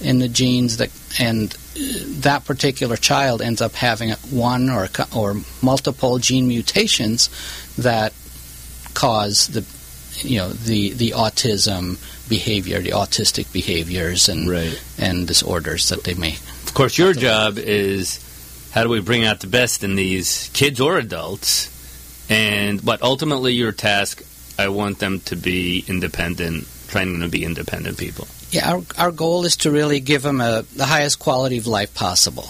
in 0.00 0.18
the 0.18 0.28
genes 0.28 0.78
that, 0.78 0.90
and 1.20 1.56
that 1.74 2.44
particular 2.44 2.96
child 2.96 3.42
ends 3.42 3.62
up 3.62 3.74
having 3.74 4.10
one 4.30 4.70
or 4.70 4.88
or 5.14 5.36
multiple 5.62 6.18
gene 6.18 6.48
mutations 6.48 7.30
that 7.76 8.12
cause 8.94 9.48
the 9.48 9.64
you 10.26 10.38
know 10.38 10.50
the 10.50 10.92
the 10.92 11.10
autism 11.10 11.98
behavior, 12.28 12.80
the 12.80 12.90
autistic 12.90 13.52
behaviors 13.52 14.28
and 14.28 14.48
right. 14.48 14.82
and 14.98 15.26
disorders 15.26 15.88
that 15.88 16.04
they 16.04 16.14
may. 16.14 16.34
Of 16.64 16.74
course, 16.74 16.96
your 16.96 17.12
job 17.12 17.58
is 17.58 18.18
how 18.72 18.82
do 18.82 18.88
we 18.88 19.00
bring 19.00 19.24
out 19.24 19.40
the 19.40 19.46
best 19.46 19.84
in 19.84 19.96
these 19.96 20.50
kids 20.54 20.80
or 20.80 20.98
adults, 20.98 21.68
and 22.30 22.84
but 22.84 23.02
ultimately 23.02 23.52
your 23.52 23.72
task, 23.72 24.22
I 24.58 24.68
want 24.68 24.98
them 24.98 25.20
to 25.20 25.36
be 25.36 25.84
independent, 25.88 26.66
trying 26.88 27.12
them 27.12 27.22
to 27.22 27.28
be 27.28 27.44
independent 27.44 27.98
people. 27.98 28.26
Yeah, 28.52 28.70
our 28.70 28.82
our 28.98 29.10
goal 29.10 29.46
is 29.46 29.56
to 29.58 29.70
really 29.70 29.98
give 29.98 30.22
them 30.22 30.40
a, 30.42 30.64
the 30.76 30.84
highest 30.84 31.18
quality 31.18 31.56
of 31.56 31.66
life 31.66 31.94
possible. 31.94 32.48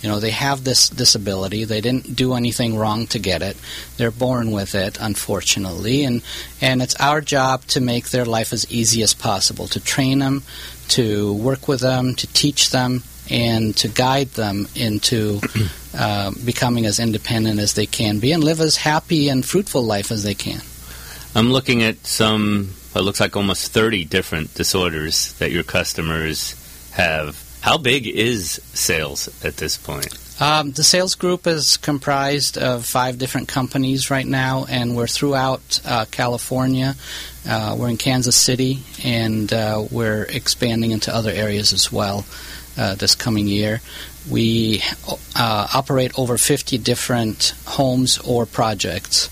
You 0.00 0.08
know, 0.08 0.20
they 0.20 0.30
have 0.30 0.64
this 0.64 0.88
disability. 0.88 1.64
They 1.64 1.82
didn't 1.82 2.16
do 2.16 2.32
anything 2.34 2.76
wrong 2.78 3.06
to 3.08 3.18
get 3.18 3.42
it. 3.42 3.56
They're 3.98 4.10
born 4.10 4.50
with 4.52 4.74
it, 4.74 4.96
unfortunately, 5.00 6.04
and 6.04 6.22
and 6.60 6.80
it's 6.80 6.94
our 7.00 7.20
job 7.20 7.66
to 7.66 7.80
make 7.80 8.08
their 8.10 8.24
life 8.24 8.52
as 8.52 8.70
easy 8.70 9.02
as 9.02 9.12
possible, 9.12 9.66
to 9.68 9.80
train 9.80 10.20
them, 10.20 10.44
to 10.90 11.34
work 11.34 11.66
with 11.66 11.80
them, 11.80 12.14
to 12.14 12.26
teach 12.28 12.70
them, 12.70 13.02
and 13.28 13.76
to 13.78 13.88
guide 13.88 14.30
them 14.30 14.68
into 14.76 15.40
uh, 15.94 16.30
becoming 16.44 16.86
as 16.86 17.00
independent 17.00 17.58
as 17.58 17.74
they 17.74 17.86
can 17.86 18.20
be 18.20 18.30
and 18.30 18.44
live 18.44 18.60
as 18.60 18.76
happy 18.76 19.28
and 19.28 19.44
fruitful 19.44 19.82
life 19.82 20.12
as 20.12 20.22
they 20.22 20.34
can. 20.34 20.62
I'm 21.34 21.50
looking 21.52 21.82
at 21.82 22.06
some. 22.06 22.74
It 22.94 23.00
looks 23.00 23.20
like 23.20 23.36
almost 23.36 23.72
30 23.72 24.04
different 24.04 24.54
disorders 24.54 25.32
that 25.34 25.50
your 25.52 25.62
customers 25.62 26.54
have 26.92 27.50
how 27.60 27.76
big 27.76 28.06
is 28.06 28.60
SAILS 28.72 29.44
at 29.44 29.58
this 29.58 29.76
point? 29.76 30.16
Um, 30.40 30.70
the 30.72 30.82
SAILS 30.82 31.14
group 31.14 31.46
is 31.46 31.76
comprised 31.76 32.56
of 32.56 32.86
five 32.86 33.18
different 33.18 33.48
companies 33.48 34.10
right 34.10 34.26
now, 34.26 34.64
and 34.66 34.96
we're 34.96 35.06
throughout 35.06 35.80
uh, 35.84 36.06
California. 36.10 36.96
Uh, 37.46 37.76
we're 37.78 37.90
in 37.90 37.98
Kansas 37.98 38.36
City, 38.36 38.78
and 39.04 39.52
uh, 39.52 39.84
we're 39.90 40.22
expanding 40.22 40.92
into 40.92 41.14
other 41.14 41.30
areas 41.30 41.74
as 41.74 41.92
well 41.92 42.24
uh, 42.78 42.94
this 42.94 43.14
coming 43.14 43.46
year. 43.46 43.82
We 44.30 44.80
uh, 45.36 45.68
operate 45.74 46.18
over 46.18 46.38
50 46.38 46.78
different 46.78 47.52
homes 47.66 48.18
or 48.18 48.46
projects 48.46 49.28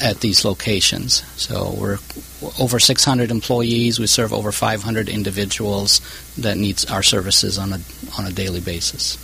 at 0.00 0.20
these 0.20 0.44
locations. 0.44 1.24
So 1.40 1.74
we're 1.78 1.98
over 2.60 2.78
600 2.78 3.30
employees. 3.30 3.98
We 3.98 4.06
serve 4.06 4.32
over 4.32 4.52
500 4.52 5.08
individuals 5.08 6.00
that 6.36 6.56
needs 6.56 6.84
our 6.86 7.02
services 7.02 7.58
on 7.58 7.72
a 7.72 7.80
on 8.16 8.26
a 8.26 8.32
daily 8.32 8.60
basis. 8.60 9.18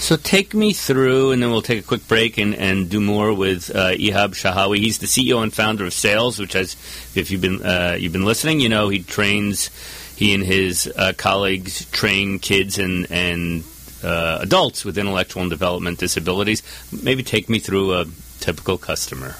So 0.00 0.16
take 0.16 0.54
me 0.54 0.72
through, 0.72 1.32
and 1.32 1.42
then 1.42 1.50
we'll 1.50 1.60
take 1.60 1.80
a 1.80 1.86
quick 1.86 2.08
break 2.08 2.38
and, 2.38 2.54
and 2.54 2.88
do 2.88 3.00
more 3.00 3.34
with 3.34 3.68
uh, 3.68 3.90
Ehab 3.90 4.30
Shahawi. 4.30 4.78
He's 4.78 4.98
the 4.98 5.06
CEO 5.06 5.42
and 5.42 5.52
founder 5.52 5.84
of 5.84 5.92
SAILS, 5.92 6.38
which 6.38 6.54
has, 6.54 6.72
if 7.14 7.30
you've 7.30 7.42
been 7.42 7.62
uh, 7.62 7.96
you've 7.98 8.12
been 8.12 8.24
listening, 8.24 8.60
you 8.60 8.70
know 8.70 8.88
he 8.88 9.02
trains. 9.02 9.70
He 10.16 10.34
and 10.34 10.42
his 10.42 10.90
uh, 10.96 11.12
colleagues 11.16 11.84
train 11.90 12.38
kids 12.38 12.78
and 12.78 13.10
and 13.10 13.62
uh, 14.02 14.38
adults 14.40 14.86
with 14.86 14.96
intellectual 14.96 15.42
and 15.42 15.50
development 15.50 15.98
disabilities. 15.98 16.62
Maybe 17.02 17.22
take 17.22 17.50
me 17.50 17.58
through 17.58 17.94
a 17.94 18.06
typical 18.40 18.78
customer. 18.78 19.36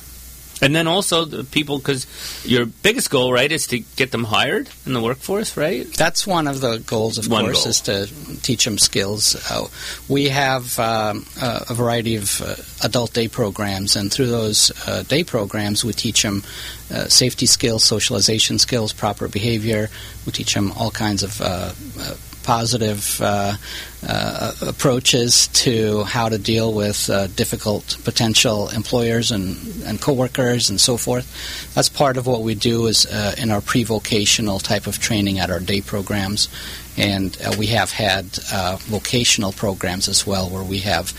And 0.62 0.75
then 0.76 0.87
also 0.87 1.25
the 1.25 1.45
people, 1.45 1.79
because 1.79 2.07
your 2.45 2.67
biggest 2.67 3.09
goal, 3.11 3.33
right, 3.33 3.50
is 3.50 3.67
to 3.69 3.79
get 3.97 4.11
them 4.11 4.25
hired 4.25 4.69
in 4.85 4.93
the 4.93 5.00
workforce, 5.00 5.57
right? 5.57 5.87
That's 5.97 6.26
one 6.26 6.47
of 6.47 6.61
the 6.61 6.79
goals, 6.87 7.17
of 7.17 7.29
One 7.29 7.45
course, 7.47 7.64
goal. 7.64 7.71
is 7.71 7.81
to 7.83 8.43
teach 8.43 8.64
them 8.67 8.76
skills. 8.76 9.37
Uh, 9.50 9.69
we 10.09 10.29
have 10.29 10.79
um, 10.79 11.25
a, 11.40 11.64
a 11.71 11.75
variety 11.75 12.17
of 12.17 12.43
uh, 12.43 12.57
adult 12.85 13.14
day 13.14 13.26
programs, 13.29 13.97
and 13.97 14.12
through 14.12 14.26
those 14.26 14.71
uh, 14.87 15.02
day 15.05 15.25
programs, 15.25 15.83
we 15.83 15.93
teach 15.95 16.23
them 16.23 16.43
uh, 16.93 17.09
safety 17.09 17.47
skills, 17.47 17.83
socialization 17.83 18.59
skills, 18.59 18.93
proper 18.93 19.29
behavior. 19.29 19.88
We 20.26 20.33
teach 20.33 20.52
them 20.52 20.73
all 20.73 20.90
kinds 20.90 21.23
of 21.23 21.40
uh, 21.40 21.73
uh, 21.99 22.14
positive 22.50 23.21
uh, 23.21 23.54
uh, 24.04 24.52
approaches 24.62 25.47
to 25.49 26.02
how 26.02 26.28
to 26.28 26.37
deal 26.37 26.73
with 26.73 27.09
uh, 27.09 27.28
difficult 27.28 27.97
potential 28.02 28.69
employers 28.71 29.30
and, 29.30 29.57
and 29.85 30.00
coworkers 30.00 30.69
and 30.69 30.80
so 30.80 30.97
forth. 30.97 31.28
That's 31.75 31.88
part 31.88 32.16
of 32.16 32.26
what 32.26 32.42
we 32.42 32.57
do 32.57 32.88
is 32.88 33.07
uh, 33.07 33.37
in 33.38 33.52
our 33.52 33.61
pre-vocational 33.61 34.59
type 34.59 34.88
of 34.88 34.99
training 34.99 35.38
at 35.38 35.49
our 35.49 35.61
day 35.61 35.80
programs, 35.80 36.49
and 36.97 37.38
uh, 37.40 37.54
we 37.57 37.66
have 37.69 37.92
had 37.92 38.26
uh, 38.52 38.78
vocational 38.80 39.52
programs 39.52 40.09
as 40.09 40.26
well 40.26 40.50
where 40.50 40.64
we 40.64 40.78
have 40.78 41.12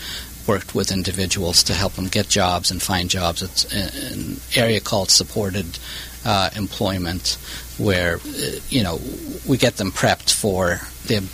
worked 0.46 0.74
with 0.74 0.92
individuals 0.92 1.62
to 1.62 1.72
help 1.72 1.94
them 1.94 2.08
get 2.08 2.28
jobs 2.28 2.70
and 2.70 2.82
find 2.82 3.08
jobs. 3.08 3.40
It's 3.40 3.64
an 3.72 4.38
area 4.54 4.80
called 4.80 5.10
supported 5.10 5.78
uh, 6.26 6.50
employment, 6.54 7.38
where 7.78 8.20
you 8.68 8.82
know 8.82 9.00
we 9.48 9.56
get 9.56 9.76
them 9.78 9.92
prepped 9.92 10.30
for 10.30 10.82
the 11.06 11.28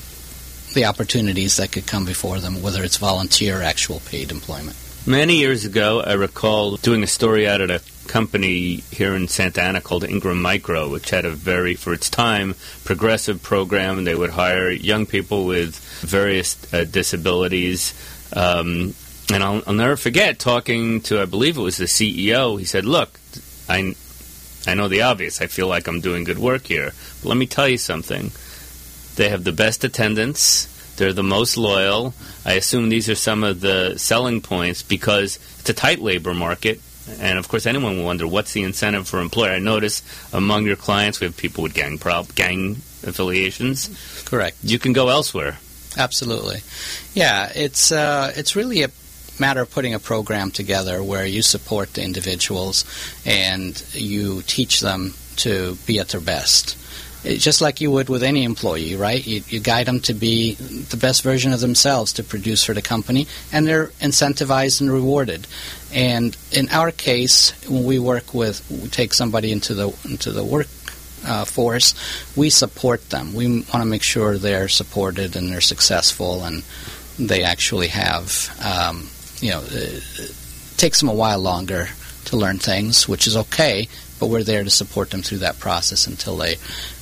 the 0.75 0.85
opportunities 0.85 1.57
that 1.57 1.73
could 1.73 1.87
come 1.87 2.05
before 2.05 2.39
them, 2.41 2.63
whether 2.63 2.85
it's 2.85 2.99
volunteer 2.99 3.63
actual 3.63 4.01
paid 4.01 4.31
employment. 4.31 4.77
Many 5.07 5.37
years 5.37 5.65
ago, 5.65 6.03
I 6.03 6.13
recall 6.13 6.77
doing 6.77 7.03
a 7.03 7.07
story 7.07 7.49
out 7.49 7.63
at 7.63 7.71
a 7.71 7.81
company 8.09 8.83
here 8.91 9.15
in 9.15 9.29
Santa 9.29 9.63
Ana 9.63 9.81
called 9.81 10.05
Ingram 10.05 10.43
Micro, 10.43 10.91
which 10.91 11.11
had 11.11 11.25
a 11.25 11.31
very, 11.31 11.75
for 11.75 11.95
its 11.95 12.11
time, 12.11 12.55
progressive 12.85 13.43
program. 13.43 14.05
They 14.05 14.15
would 14.15 14.31
hire 14.31 14.71
young 14.71 15.07
people 15.07 15.47
with 15.47 15.77
various 16.01 16.57
uh, 16.75 16.85
disabilities. 16.85 17.95
Um, 18.35 18.95
and 19.33 19.43
I'll, 19.43 19.63
I'll 19.67 19.75
never 19.75 19.97
forget 19.97 20.39
talking 20.39 21.01
to, 21.03 21.23
I 21.23 21.25
believe 21.27 21.57
it 21.57 21.63
was 21.63 21.77
the 21.77 21.85
CEO. 21.85 22.59
He 22.59 22.65
said, 22.65 22.85
Look, 22.85 23.19
I, 23.69 23.95
I 24.67 24.75
know 24.75 24.89
the 24.89 25.03
obvious. 25.03 25.41
I 25.41 25.47
feel 25.47 25.69
like 25.69 25.87
I'm 25.87 26.01
doing 26.01 26.25
good 26.25 26.39
work 26.39 26.67
here. 26.67 26.93
But 27.23 27.29
let 27.29 27.39
me 27.39 27.47
tell 27.47 27.69
you 27.69 27.79
something. 27.79 28.31
They 29.19 29.31
have 29.31 29.43
the 29.43 29.53
best 29.53 29.83
attendance. 29.83 30.67
They're 30.97 31.13
the 31.13 31.25
most 31.25 31.57
loyal. 31.57 32.15
I 32.47 32.53
assume 32.53 32.89
these 32.89 33.09
are 33.09 33.17
some 33.17 33.43
of 33.43 33.61
the 33.61 33.99
selling 33.99 34.41
points 34.41 34.85
because 34.85 35.41
it's 35.59 35.69
a 35.69 35.75
tight 35.75 35.99
labor 35.99 36.35
market. 36.35 36.81
And 37.19 37.37
of 37.37 37.49
course, 37.49 37.67
anyone 37.67 37.97
will 37.97 38.05
wonder 38.05 38.29
what's 38.29 38.53
the 38.53 38.63
incentive 38.63 39.09
for 39.09 39.21
employer. 39.21 39.51
I 39.51 39.59
notice 39.59 40.03
among 40.33 40.67
your 40.67 40.77
clients 40.77 41.19
we 41.19 41.27
have 41.27 41.37
people 41.37 41.65
with 41.65 41.75
gang 41.75 41.99
prob- 41.99 42.33
gang 42.37 42.77
affiliations. 43.05 43.91
Correct. 44.25 44.57
You 44.63 44.79
can 44.79 44.93
go 44.93 45.09
elsewhere. 45.09 45.59
Absolutely. 45.97 46.61
Yeah, 47.13 47.51
it's 47.57 47.91
uh, 47.91 48.33
it's 48.37 48.55
really 48.55 48.85
a 48.85 48.91
matter 49.41 49.63
of 49.63 49.71
putting 49.73 49.95
a 49.95 49.99
program 49.99 50.53
together 50.53 51.03
where 51.03 51.27
you 51.27 51.43
support 51.43 51.95
the 51.95 52.05
individuals 52.05 52.85
and 53.27 53.83
you 53.95 54.43
teach 54.43 54.81
them 54.81 55.15
to 55.39 55.77
be 55.87 55.99
at 55.99 56.11
their 56.11 56.21
best. 56.21 56.77
Just 57.25 57.61
like 57.61 57.81
you 57.81 57.91
would 57.91 58.09
with 58.09 58.23
any 58.23 58.45
employee, 58.45 58.95
right? 58.95 59.25
You, 59.27 59.43
you 59.49 59.61
guide 59.61 59.87
them 59.87 60.01
to 60.01 60.15
be 60.15 60.55
the 60.55 60.97
best 60.97 61.23
version 61.23 61.53
of 61.53 61.61
themselves 61.61 62.13
to 62.15 62.23
produce 62.23 62.65
for 62.65 62.75
the 62.75 62.83
company, 62.83 63.27
and 63.53 63.67
they're 63.67 63.89
incentivized 64.01 64.81
and 64.81 64.91
rewarded. 64.91 65.47
And 65.93 66.37
in 66.53 66.69
our 66.69 66.93
case, 66.93 67.53
when 67.69 67.85
we 67.85 67.99
work 67.99 68.35
with, 68.35 68.65
we 68.71 68.89
take 68.89 69.13
somebody 69.15 69.51
into 69.51 69.75
the 69.75 69.93
into 70.05 70.31
the 70.31 70.45
work 70.45 70.69
uh, 71.27 71.45
force, 71.45 71.95
we 72.37 72.51
support 72.51 73.11
them. 73.11 73.35
We 73.35 73.49
want 73.49 73.83
to 73.83 73.85
make 73.85 74.03
sure 74.03 74.39
they're 74.39 74.69
supported 74.69 75.35
and 75.35 75.51
they're 75.51 75.61
successful, 75.61 76.45
and 76.45 76.63
they 77.19 77.43
actually 77.43 77.89
have, 77.89 78.49
um, 78.65 79.09
you 79.41 79.51
know, 79.51 79.63
it 79.67 80.35
takes 80.77 81.01
them 81.01 81.09
a 81.09 81.15
while 81.15 81.41
longer 81.41 81.89
to 82.29 82.37
learn 82.37 82.59
things, 82.59 83.09
which 83.09 83.27
is 83.27 83.37
okay. 83.37 83.89
But 84.19 84.29
we're 84.29 84.43
there 84.43 84.65
to 84.65 84.71
support 84.71 85.11
them 85.11 85.23
through 85.23 85.39
that 85.39 85.59
process 85.61 86.07
until 86.07 86.37
they 86.37 86.57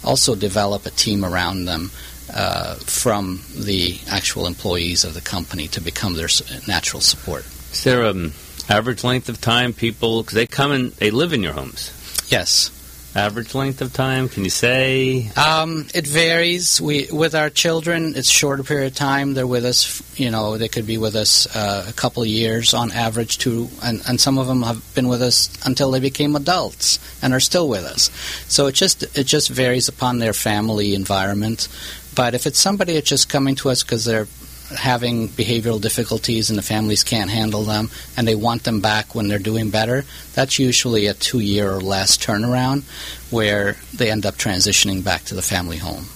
also 0.04 0.35
develop 0.35 0.85
a 0.85 0.90
team 0.90 1.25
around 1.25 1.64
them 1.64 1.90
uh, 2.33 2.75
from 2.75 3.40
the 3.56 3.99
actual 4.11 4.47
employees 4.47 5.04
of 5.04 5.14
the 5.14 5.21
company 5.21 5.68
to 5.68 5.80
become 5.80 6.14
their 6.14 6.28
natural 6.66 7.00
support. 7.00 7.47
Is 7.73 7.85
there 7.85 8.04
an 8.04 8.33
average 8.68 9.04
length 9.04 9.28
of 9.28 9.40
time 9.40 9.73
people, 9.73 10.23
because 10.23 10.35
they 10.35 10.47
come 10.47 10.73
and 10.73 10.92
they 10.92 11.11
live 11.11 11.33
in 11.33 11.42
your 11.42 11.52
homes? 11.52 11.92
Yes. 12.28 12.71
Average 13.16 13.54
length 13.54 13.80
of 13.80 13.94
time, 13.94 14.28
can 14.28 14.44
you 14.44 14.50
say? 14.50 15.30
Um, 15.38 15.87
it 15.94 16.06
varies. 16.06 16.82
We 16.82 17.08
with 17.11 17.35
our 17.35 17.49
children, 17.49 18.12
it's 18.14 18.28
shorter 18.28 18.62
period 18.62 18.88
of 18.88 18.94
time. 18.94 19.32
They're 19.32 19.46
with 19.46 19.64
us. 19.64 20.02
You 20.20 20.30
know, 20.30 20.58
they 20.58 20.68
could 20.68 20.87
be 20.87 20.99
with 20.99 21.16
us 21.16 21.46
uh, 21.56 21.87
a 21.88 21.94
couple 21.94 22.23
of 22.23 22.28
years 22.28 22.75
on 22.75 22.92
average. 22.92 23.38
Too, 23.38 23.70
and, 23.82 24.02
and 24.06 24.20
some 24.20 24.37
of 24.37 24.46
them 24.46 24.62
have 24.64 24.94
been 24.94 25.08
with 25.08 25.23
us 25.23 25.49
until 25.64 25.90
they 25.92 26.00
became 26.00 26.37
adults 26.37 26.99
and 27.23 27.32
are 27.32 27.40
still 27.40 27.70
with 27.70 27.85
us. 27.85 28.11
So 28.52 28.66
it 28.66 28.73
just 28.73 29.02
it 29.16 29.25
just 29.25 29.49
varies 29.49 29.88
upon 29.88 30.18
their 30.18 30.35
family 30.35 30.94
environment. 30.94 31.68
But 32.14 32.35
if 32.35 32.46
it's 32.46 32.58
somebody 32.58 32.92
that's 32.92 33.08
just 33.08 33.30
coming 33.30 33.54
to 33.56 33.70
us 33.70 33.82
because 33.82 34.04
they're 34.04 34.28
having 34.75 35.28
behavioral 35.28 35.80
difficulties 35.80 36.50
and 36.50 36.58
the 36.58 36.62
families 36.62 37.04
can't 37.04 37.30
handle 37.30 37.62
them 37.62 37.90
and 38.16 38.26
they 38.26 38.35
want 38.35 38.64
them 38.64 38.80
back 38.80 39.14
when 39.14 39.28
they're 39.28 39.38
doing 39.38 39.70
better, 39.70 40.04
that's 40.35 40.58
usually 40.58 41.06
a 41.06 41.14
two 41.14 41.40
year 41.40 41.70
or 41.70 41.80
less 41.80 42.16
turnaround 42.16 42.82
where 43.30 43.76
they 43.94 44.11
end 44.11 44.26
up 44.26 44.35
transitioning 44.35 45.04
back 45.04 45.23
to 45.25 45.35
the 45.35 45.42
family 45.42 45.76
home. 45.76 46.06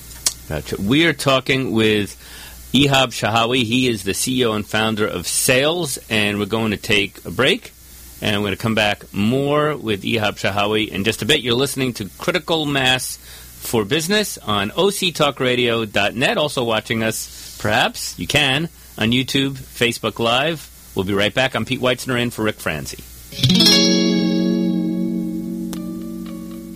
Gotcha. 0.49 0.80
We 0.80 1.07
are 1.07 1.12
talking 1.12 1.73
with 1.73 2.16
Ehab 2.73 3.09
Shahawi. 3.09 3.62
He 3.64 3.88
is 3.88 4.04
the 4.04 4.12
CEO 4.12 4.54
and 4.54 4.66
founder 4.66 5.07
of 5.07 5.26
SAILS, 5.26 5.99
and 6.09 6.38
we're 6.38 6.47
going 6.47 6.73
to 6.73 6.76
take 6.76 7.25
a 7.25 7.30
break. 7.30 7.73
And 8.23 8.37
we're 8.37 8.49
going 8.49 8.57
to 8.57 8.62
come 8.62 8.75
back 8.75 9.14
more 9.14 9.76
with 9.76 10.02
Ehab 10.02 10.38
Shahawi 10.38 10.88
in 10.88 11.04
just 11.04 11.23
a 11.23 11.25
bit. 11.25 11.40
You're 11.40 11.54
listening 11.54 11.95
to 11.95 12.09
Critical 12.19 12.66
Mass 12.66 13.19
for 13.61 13.85
Business 13.85 14.38
on 14.38 14.71
octalkradio.net. 14.71 16.38
Also 16.38 16.64
watching 16.64 17.02
us, 17.02 17.59
perhaps, 17.61 18.19
you 18.19 18.26
can, 18.26 18.69
on 18.99 19.12
YouTube, 19.12 19.52
Facebook 19.52 20.19
Live. 20.19 20.69
We'll 20.95 21.05
be 21.05 21.14
right 21.14 21.33
back. 21.33 21.55
I'm 21.55 21.64
Pete 21.64 21.81
Weitzner 21.81 22.21
in 22.21 22.31
for 22.31 22.43
Rick 22.43 22.57
Franzi. 22.57 24.00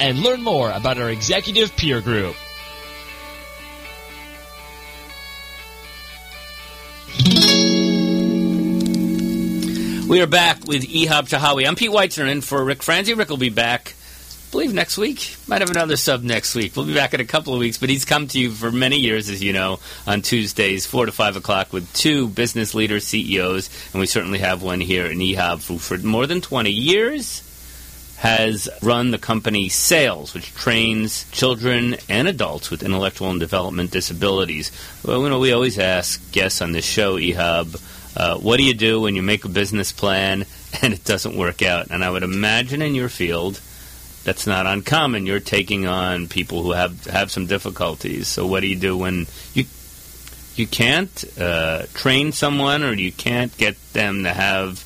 and 0.00 0.18
learn 0.18 0.42
more 0.42 0.70
about 0.70 0.98
our 0.98 1.10
executive 1.10 1.74
peer 1.76 2.00
group. 2.00 2.36
We 10.08 10.20
are 10.20 10.28
back 10.28 10.64
with 10.66 10.84
Ehab 10.84 11.28
Shahawi. 11.28 11.66
I'm 11.66 11.74
Pete 11.74 11.90
Weitzner 11.90 12.30
in 12.30 12.40
for 12.40 12.62
Rick 12.62 12.84
Franzi. 12.84 13.14
Rick 13.14 13.28
will 13.28 13.38
be 13.38 13.48
back, 13.48 13.92
I 13.92 14.50
believe, 14.52 14.72
next 14.72 14.98
week. 14.98 15.34
Might 15.48 15.62
have 15.62 15.70
another 15.70 15.96
sub 15.96 16.22
next 16.22 16.54
week. 16.54 16.76
We'll 16.76 16.86
be 16.86 16.94
back 16.94 17.12
in 17.12 17.20
a 17.20 17.24
couple 17.24 17.54
of 17.54 17.58
weeks, 17.58 17.78
but 17.78 17.88
he's 17.88 18.04
come 18.04 18.28
to 18.28 18.38
you 18.38 18.52
for 18.52 18.70
many 18.70 19.00
years, 19.00 19.28
as 19.28 19.42
you 19.42 19.52
know, 19.52 19.80
on 20.06 20.22
Tuesdays, 20.22 20.86
4 20.86 21.06
to 21.06 21.12
5 21.12 21.36
o'clock, 21.36 21.72
with 21.72 21.92
two 21.92 22.28
business 22.28 22.72
leaders, 22.72 23.04
CEOs, 23.04 23.68
and 23.92 24.00
we 24.00 24.06
certainly 24.06 24.38
have 24.38 24.62
one 24.62 24.80
here 24.80 25.06
in 25.06 25.18
Ehab 25.18 25.66
who, 25.66 25.76
for 25.76 25.98
more 25.98 26.28
than 26.28 26.40
20 26.40 26.70
years, 26.70 27.42
has 28.16 28.68
run 28.82 29.10
the 29.10 29.18
company 29.18 29.68
SAILS, 29.68 30.32
which 30.34 30.54
trains 30.54 31.30
children 31.30 31.96
and 32.08 32.26
adults 32.26 32.70
with 32.70 32.82
intellectual 32.82 33.30
and 33.30 33.38
development 33.38 33.90
disabilities. 33.90 34.72
Well, 35.04 35.22
you 35.22 35.28
know, 35.28 35.38
we 35.38 35.52
always 35.52 35.78
ask 35.78 36.32
guests 36.32 36.62
on 36.62 36.72
this 36.72 36.84
show, 36.84 37.16
Ehab, 37.16 37.80
Uh, 38.16 38.38
what 38.38 38.56
do 38.56 38.64
you 38.64 38.72
do 38.72 39.02
when 39.02 39.14
you 39.14 39.22
make 39.22 39.44
a 39.44 39.48
business 39.48 39.92
plan 39.92 40.46
and 40.82 40.94
it 40.94 41.04
doesn't 41.04 41.36
work 41.36 41.62
out? 41.62 41.88
And 41.90 42.02
I 42.02 42.08
would 42.10 42.22
imagine 42.22 42.80
in 42.80 42.94
your 42.94 43.10
field, 43.10 43.60
that's 44.24 44.46
not 44.46 44.66
uncommon. 44.66 45.26
You're 45.26 45.38
taking 45.38 45.86
on 45.86 46.26
people 46.26 46.62
who 46.62 46.72
have 46.72 47.04
have 47.04 47.30
some 47.30 47.46
difficulties. 47.46 48.26
So 48.26 48.46
what 48.46 48.60
do 48.60 48.66
you 48.66 48.76
do 48.76 48.96
when 48.96 49.26
you 49.54 49.66
you 50.56 50.66
can't 50.66 51.24
uh, 51.38 51.84
train 51.92 52.32
someone 52.32 52.82
or 52.82 52.94
you 52.94 53.12
can't 53.12 53.54
get 53.58 53.76
them 53.92 54.24
to 54.24 54.32
have 54.32 54.82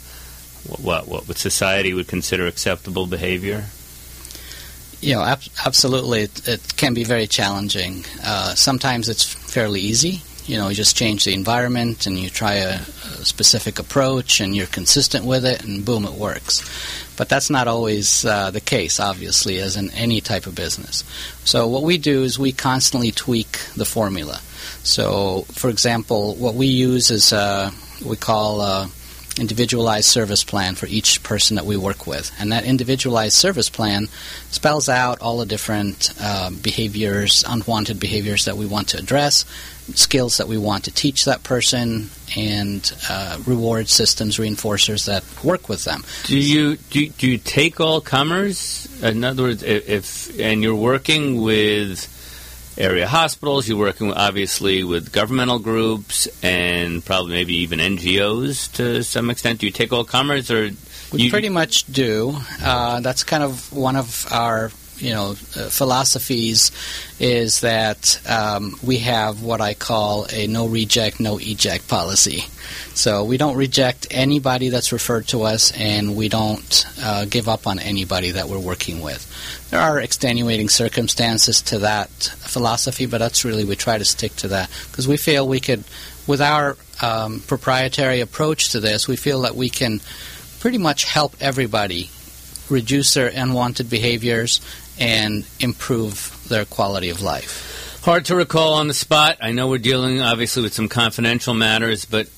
what 0.67 1.07
what 1.07 1.29
what 1.29 1.38
society 1.38 1.95
would 1.95 2.09
consider 2.09 2.47
acceptable 2.47 3.07
behavior? 3.07 3.67
You 5.00 5.14
know, 5.14 5.23
ab- 5.23 5.43
absolutely, 5.64 6.23
it, 6.23 6.49
it, 6.49 6.76
can 6.76 6.93
be 6.93 7.05
very 7.05 7.26
challenging. 7.26 8.05
Uh, 8.23 8.55
sometimes 8.55 9.09
it's 9.09 9.25
fairly 9.25 9.81
easy. 9.81 10.21
You 10.45 10.59
know, 10.59 10.69
you 10.69 10.75
just 10.75 10.95
change 10.95 11.25
the 11.25 11.33
environment 11.33 12.07
and 12.07 12.19
you 12.19 12.29
try 12.29 12.55
a, 12.55 12.75
a, 12.75 13.25
specific 13.25 13.79
approach 13.79 14.40
and 14.40 14.55
you're 14.55 14.67
consistent 14.67 15.25
with 15.25 15.47
it, 15.47 15.64
and 15.64 15.85
boom, 15.85 16.05
it 16.05 16.12
works. 16.12 16.62
But 17.17 17.31
that's 17.31 17.49
not 17.49 17.67
always 17.67 18.26
uh, 18.26 18.50
the 18.50 18.61
case, 18.61 19.00
obviously, 19.00 19.59
as 19.59 19.76
in 19.76 19.90
any 19.93 20.21
type 20.21 20.47
of 20.47 20.55
business. 20.55 21.02
So, 21.45 21.67
what 21.67 21.83
we 21.83 21.97
do 21.97 22.23
is 22.23 22.38
we 22.38 22.52
constantly 22.52 23.11
tweak 23.11 23.59
the 23.76 23.85
formula. 23.85 24.40
So, 24.83 25.47
for 25.52 25.71
example, 25.71 26.35
what 26.35 26.55
we 26.55 26.67
use 26.67 27.11
is 27.11 27.33
uh, 27.33 27.71
we 28.05 28.17
call 28.17 28.61
uh, 28.61 28.88
individualized 29.40 30.06
service 30.06 30.44
plan 30.44 30.75
for 30.75 30.87
each 30.87 31.23
person 31.23 31.56
that 31.56 31.64
we 31.64 31.76
work 31.76 32.06
with. 32.06 32.30
And 32.38 32.52
that 32.52 32.64
individualized 32.64 33.35
service 33.35 33.70
plan 33.70 34.06
spells 34.50 34.88
out 34.88 35.20
all 35.20 35.38
the 35.38 35.47
different 35.47 36.12
uh, 36.20 36.50
behaviors, 36.62 37.42
unwanted 37.49 37.99
behaviors 37.99 38.44
that 38.44 38.56
we 38.56 38.66
want 38.66 38.88
to 38.88 38.99
address, 38.99 39.44
skills 39.94 40.37
that 40.37 40.47
we 40.47 40.59
want 40.59 40.85
to 40.85 40.90
teach 40.90 41.25
that 41.25 41.42
person, 41.42 42.11
and 42.37 42.92
uh, 43.09 43.38
reward 43.47 43.88
systems, 43.88 44.37
reinforcers 44.37 45.06
that 45.06 45.25
work 45.44 45.68
with 45.68 45.85
them. 45.85 46.04
Do 46.25 46.38
you 46.38 46.76
do, 46.76 47.09
do 47.09 47.28
you 47.28 47.38
take 47.38 47.80
all 47.80 48.00
comers? 48.00 48.87
In 49.02 49.25
other 49.25 49.44
words, 49.44 49.62
if 49.62 50.38
and 50.38 50.62
you're 50.62 50.76
working 50.76 51.40
with 51.40 52.19
area 52.80 53.06
hospitals. 53.06 53.68
You're 53.68 53.78
working 53.78 54.12
obviously 54.12 54.82
with 54.82 55.12
governmental 55.12 55.58
groups 55.58 56.26
and 56.42 57.04
probably 57.04 57.34
maybe 57.34 57.54
even 57.56 57.78
NGOs 57.78 58.72
to 58.72 59.02
some 59.02 59.30
extent. 59.30 59.60
Do 59.60 59.66
you 59.66 59.72
take 59.72 59.92
all 59.92 60.04
comers 60.04 60.50
or? 60.50 60.70
We 61.12 61.22
you, 61.22 61.30
pretty 61.30 61.49
much 61.49 61.92
do. 61.92 62.37
Uh, 62.62 63.00
that's 63.00 63.25
kind 63.25 63.42
of 63.42 63.72
one 63.72 63.96
of 63.96 64.26
our 64.32 64.70
you 65.00 65.12
know 65.12 65.30
uh, 65.30 65.68
philosophies 65.68 66.70
is 67.18 67.60
that 67.60 68.20
um, 68.28 68.76
we 68.82 68.99
have 68.99 69.42
what 69.42 69.60
I 69.60 69.75
call 69.75 70.26
a 70.32 70.46
no 70.46 70.66
reject, 70.66 71.20
no 71.20 71.38
eject 71.38 71.88
policy. 71.88 72.44
So 72.94 73.25
we 73.25 73.37
don't 73.37 73.56
reject 73.56 74.06
anybody 74.10 74.68
that's 74.68 74.92
referred 74.92 75.26
to 75.28 75.42
us, 75.42 75.72
and 75.72 76.16
we 76.16 76.28
don't 76.28 76.87
uh, 77.02 77.25
give 77.25 77.49
up 77.49 77.66
on 77.66 77.78
anybody 77.78 78.32
that 78.32 78.49
we're 78.49 78.60
working 78.60 79.00
with. 79.00 79.26
There 79.70 79.80
are 79.80 80.00
extenuating 80.00 80.68
circumstances 80.68 81.62
to 81.62 81.78
that 81.78 82.10
philosophy, 82.10 83.06
but 83.06 83.18
that's 83.18 83.44
really 83.44 83.64
we 83.64 83.76
try 83.76 83.98
to 83.98 84.04
stick 84.04 84.34
to 84.36 84.48
that 84.48 84.70
because 84.90 85.06
we 85.06 85.16
feel 85.16 85.46
we 85.46 85.60
could, 85.60 85.84
with 86.26 86.40
our 86.40 86.76
um, 87.00 87.40
proprietary 87.46 88.20
approach 88.20 88.70
to 88.70 88.80
this, 88.80 89.06
we 89.06 89.16
feel 89.16 89.42
that 89.42 89.54
we 89.54 89.70
can 89.70 90.00
pretty 90.58 90.78
much 90.78 91.04
help 91.04 91.34
everybody 91.40 92.10
reduce 92.68 93.14
their 93.14 93.28
unwanted 93.28 93.88
behaviors 93.88 94.60
and 94.98 95.46
improve 95.60 96.44
their 96.48 96.64
quality 96.64 97.10
of 97.10 97.22
life. 97.22 98.00
Hard 98.02 98.24
to 98.26 98.34
recall 98.34 98.74
on 98.74 98.88
the 98.88 98.94
spot. 98.94 99.38
I 99.40 99.52
know 99.52 99.68
we're 99.68 99.78
dealing 99.78 100.20
obviously 100.20 100.62
with 100.62 100.74
some 100.74 100.88
confidential 100.88 101.54
matters, 101.54 102.06
but 102.06 102.28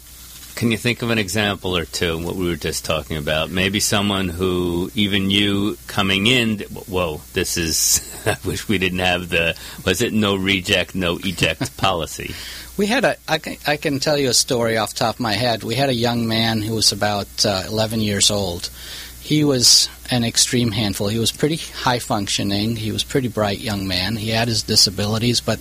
can 0.54 0.70
you 0.70 0.78
think 0.78 1.02
of 1.02 1.10
an 1.10 1.18
example 1.18 1.76
or 1.76 1.84
two? 1.84 2.18
What 2.18 2.36
we 2.36 2.48
were 2.48 2.56
just 2.56 2.84
talking 2.84 3.16
about, 3.16 3.50
maybe 3.50 3.80
someone 3.80 4.28
who 4.28 4.90
even 4.94 5.30
you 5.30 5.76
coming 5.86 6.26
in. 6.26 6.60
Whoa, 6.88 7.20
this 7.32 7.56
is. 7.56 8.08
I 8.26 8.36
wish 8.44 8.68
we 8.68 8.78
didn't 8.78 9.00
have 9.00 9.28
the. 9.28 9.56
Was 9.84 10.02
it 10.02 10.12
no 10.12 10.36
reject, 10.36 10.94
no 10.94 11.18
eject 11.22 11.76
policy? 11.78 12.34
We 12.76 12.86
had 12.86 13.04
a. 13.04 13.16
I 13.28 13.38
can, 13.38 13.56
I 13.66 13.76
can 13.76 13.98
tell 13.98 14.18
you 14.18 14.30
a 14.30 14.34
story 14.34 14.76
off 14.76 14.94
top 14.94 15.16
of 15.16 15.20
my 15.20 15.32
head. 15.32 15.64
We 15.64 15.74
had 15.74 15.88
a 15.88 15.94
young 15.94 16.26
man 16.28 16.62
who 16.62 16.74
was 16.74 16.92
about 16.92 17.44
uh, 17.44 17.64
11 17.68 18.00
years 18.00 18.30
old. 18.30 18.70
He 19.20 19.44
was 19.44 19.88
an 20.10 20.24
extreme 20.24 20.72
handful. 20.72 21.08
He 21.08 21.18
was 21.18 21.32
pretty 21.32 21.56
high 21.56 22.00
functioning. 22.00 22.76
He 22.76 22.90
was 22.90 23.04
pretty 23.04 23.28
bright 23.28 23.60
young 23.60 23.86
man. 23.86 24.16
He 24.16 24.30
had 24.30 24.48
his 24.48 24.62
disabilities, 24.62 25.40
but 25.40 25.60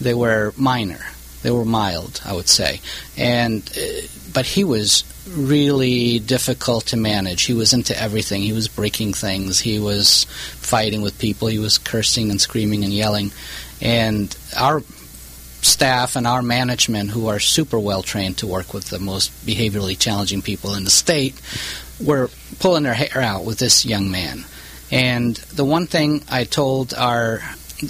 they 0.00 0.14
were 0.14 0.54
minor. 0.56 1.04
They 1.42 1.50
were 1.50 1.64
mild, 1.64 2.20
I 2.24 2.32
would 2.34 2.48
say. 2.48 2.80
And 3.16 3.62
uh, 3.76 4.06
but 4.32 4.46
he 4.46 4.64
was 4.64 5.04
really 5.28 6.18
difficult 6.18 6.86
to 6.86 6.96
manage. 6.96 7.42
He 7.42 7.54
was 7.54 7.72
into 7.72 8.00
everything. 8.00 8.42
He 8.42 8.52
was 8.52 8.68
breaking 8.68 9.14
things. 9.14 9.60
He 9.60 9.78
was 9.78 10.24
fighting 10.24 11.02
with 11.02 11.18
people. 11.18 11.48
He 11.48 11.58
was 11.58 11.78
cursing 11.78 12.30
and 12.30 12.40
screaming 12.40 12.84
and 12.84 12.92
yelling. 12.92 13.32
And 13.80 14.34
our 14.56 14.82
staff 15.62 16.16
and 16.16 16.26
our 16.26 16.42
management, 16.42 17.10
who 17.10 17.28
are 17.28 17.38
super 17.38 17.78
well 17.78 18.02
trained 18.02 18.38
to 18.38 18.46
work 18.46 18.74
with 18.74 18.86
the 18.86 18.98
most 18.98 19.30
behaviorally 19.46 19.98
challenging 19.98 20.42
people 20.42 20.74
in 20.74 20.84
the 20.84 20.90
state, 20.90 21.40
were 22.00 22.30
pulling 22.58 22.82
their 22.82 22.94
hair 22.94 23.22
out 23.22 23.44
with 23.44 23.58
this 23.58 23.84
young 23.84 24.10
man. 24.10 24.44
And 24.90 25.36
the 25.36 25.64
one 25.64 25.86
thing 25.86 26.22
I 26.30 26.44
told 26.44 26.94
our 26.94 27.40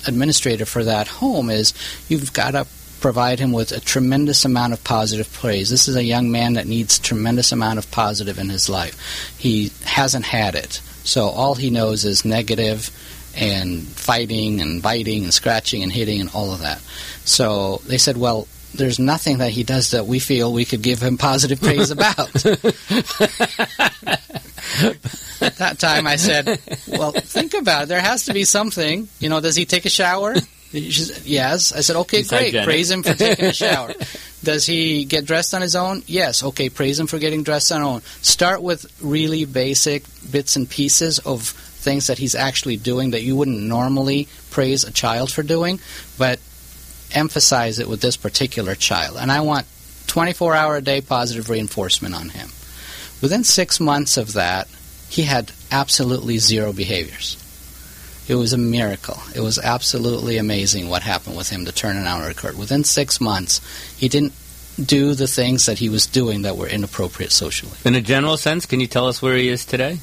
administrator 0.06 0.64
for 0.66 0.84
that 0.84 1.08
home 1.08 1.50
is 1.50 1.74
you've 2.08 2.32
got 2.32 2.52
to 2.52 2.66
provide 3.02 3.40
him 3.40 3.52
with 3.52 3.72
a 3.72 3.80
tremendous 3.80 4.44
amount 4.44 4.72
of 4.72 4.82
positive 4.84 5.30
praise. 5.34 5.68
This 5.68 5.88
is 5.88 5.96
a 5.96 6.04
young 6.04 6.30
man 6.30 6.54
that 6.54 6.66
needs 6.66 6.98
tremendous 6.98 7.52
amount 7.52 7.78
of 7.78 7.90
positive 7.90 8.38
in 8.38 8.48
his 8.48 8.70
life. 8.70 9.36
He 9.38 9.72
hasn't 9.84 10.24
had 10.24 10.54
it. 10.54 10.80
So 11.04 11.26
all 11.26 11.56
he 11.56 11.68
knows 11.68 12.04
is 12.04 12.24
negative 12.24 12.90
and 13.36 13.82
fighting 13.82 14.60
and 14.60 14.80
biting 14.80 15.24
and 15.24 15.34
scratching 15.34 15.82
and 15.82 15.92
hitting 15.92 16.20
and 16.20 16.30
all 16.32 16.52
of 16.52 16.60
that. 16.60 16.80
So 17.24 17.82
they 17.86 17.98
said, 17.98 18.16
well, 18.16 18.46
there's 18.74 18.98
nothing 18.98 19.38
that 19.38 19.50
he 19.50 19.64
does 19.64 19.90
that 19.90 20.06
we 20.06 20.18
feel 20.18 20.52
we 20.52 20.64
could 20.64 20.82
give 20.82 21.02
him 21.02 21.18
positive 21.18 21.60
praise 21.60 21.90
about. 21.98 22.34
At 25.42 25.56
that 25.56 25.78
time, 25.78 26.06
I 26.06 26.16
said, 26.16 26.60
"Well, 26.86 27.12
think 27.12 27.52
about 27.52 27.82
it. 27.82 27.88
There 27.88 28.00
has 28.00 28.24
to 28.26 28.32
be 28.32 28.44
something. 28.44 29.08
You 29.18 29.28
know, 29.28 29.40
does 29.40 29.56
he 29.56 29.66
take 29.66 29.84
a 29.84 29.90
shower? 29.90 30.36
Said, 30.72 31.26
yes. 31.26 31.72
I 31.72 31.80
said, 31.80 31.96
okay, 31.96 32.18
He's 32.18 32.28
great. 32.28 32.44
Hygienic. 32.44 32.64
Praise 32.64 32.90
him 32.90 33.02
for 33.02 33.14
taking 33.14 33.44
a 33.44 33.52
shower. 33.52 33.92
Does 34.42 34.66
he 34.66 35.04
get 35.04 35.24
dressed 35.24 35.54
on 35.54 35.62
his 35.62 35.76
own? 35.76 36.02
Yes. 36.06 36.42
Okay, 36.42 36.68
praise 36.68 36.98
him 36.98 37.06
for 37.06 37.18
getting 37.18 37.42
dressed 37.42 37.70
on 37.70 37.80
his 37.80 37.88
own. 37.88 38.02
Start 38.22 38.62
with 38.62 38.86
really 39.00 39.44
basic 39.44 40.04
bits 40.30 40.56
and 40.56 40.68
pieces 40.68 41.18
of 41.20 41.42
things 41.42 42.06
that 42.06 42.18
he's 42.18 42.34
actually 42.34 42.76
doing 42.76 43.10
that 43.10 43.22
you 43.22 43.36
wouldn't 43.36 43.60
normally 43.60 44.28
praise 44.50 44.84
a 44.84 44.92
child 44.92 45.32
for 45.32 45.42
doing, 45.42 45.80
but 46.16 46.40
emphasize 47.12 47.78
it 47.78 47.88
with 47.88 48.00
this 48.00 48.16
particular 48.16 48.74
child. 48.74 49.16
And 49.18 49.30
I 49.30 49.40
want 49.40 49.66
24 50.06 50.54
hour 50.54 50.76
a 50.76 50.82
day 50.82 51.00
positive 51.00 51.50
reinforcement 51.50 52.14
on 52.14 52.30
him. 52.30 52.48
Within 53.20 53.44
six 53.44 53.78
months 53.78 54.16
of 54.16 54.32
that, 54.34 54.68
he 55.08 55.22
had 55.22 55.52
absolutely 55.70 56.38
zero 56.38 56.72
behaviors. 56.72 57.36
It 58.28 58.36
was 58.36 58.52
a 58.52 58.58
miracle. 58.58 59.20
It 59.34 59.40
was 59.40 59.58
absolutely 59.58 60.38
amazing 60.38 60.88
what 60.88 61.02
happened 61.02 61.36
with 61.36 61.50
him. 61.50 61.64
The 61.64 61.72
turnaround 61.72 62.30
occurred. 62.30 62.56
Within 62.56 62.84
six 62.84 63.20
months, 63.20 63.60
he 63.96 64.08
didn't 64.08 64.32
do 64.82 65.14
the 65.14 65.26
things 65.26 65.66
that 65.66 65.78
he 65.78 65.88
was 65.88 66.06
doing 66.06 66.42
that 66.42 66.56
were 66.56 66.68
inappropriate 66.68 67.32
socially. 67.32 67.72
In 67.84 67.94
a 67.94 68.00
general 68.00 68.36
sense, 68.36 68.64
can 68.64 68.80
you 68.80 68.86
tell 68.86 69.06
us 69.06 69.20
where 69.20 69.36
he 69.36 69.48
is 69.48 69.64
today? 69.64 69.98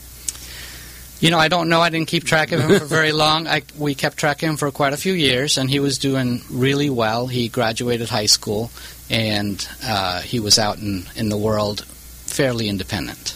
You 1.20 1.32
know, 1.32 1.40
I 1.40 1.50
don't 1.50 1.68
know. 1.68 1.82
I 1.82 1.90
didn't 1.90 2.08
keep 2.08 2.24
track 2.24 2.52
of 2.54 2.62
him 2.62 2.80
for 2.80 2.86
very 2.86 3.12
long. 3.12 3.48
I, 3.48 3.64
we 3.78 3.94
kept 3.94 4.18
track 4.18 4.42
of 4.42 4.50
him 4.50 4.58
for 4.58 4.72
quite 4.72 4.94
a 4.94 4.98
few 4.98 5.14
years, 5.14 5.58
and 5.58 5.70
he 5.70 5.80
was 5.80 5.98
doing 5.98 6.42
really 6.50 6.90
well. 6.90 7.28
He 7.28 7.50
graduated 7.50 8.10
high 8.10 8.28
school, 8.28 8.72
and 9.10 9.68
uh, 9.84 10.22
he 10.22 10.40
was 10.40 10.58
out 10.58 10.78
in, 10.78 11.04
in 11.16 11.28
the 11.30 11.38
world 11.38 11.84
fairly 11.86 12.70
independent. 12.70 13.36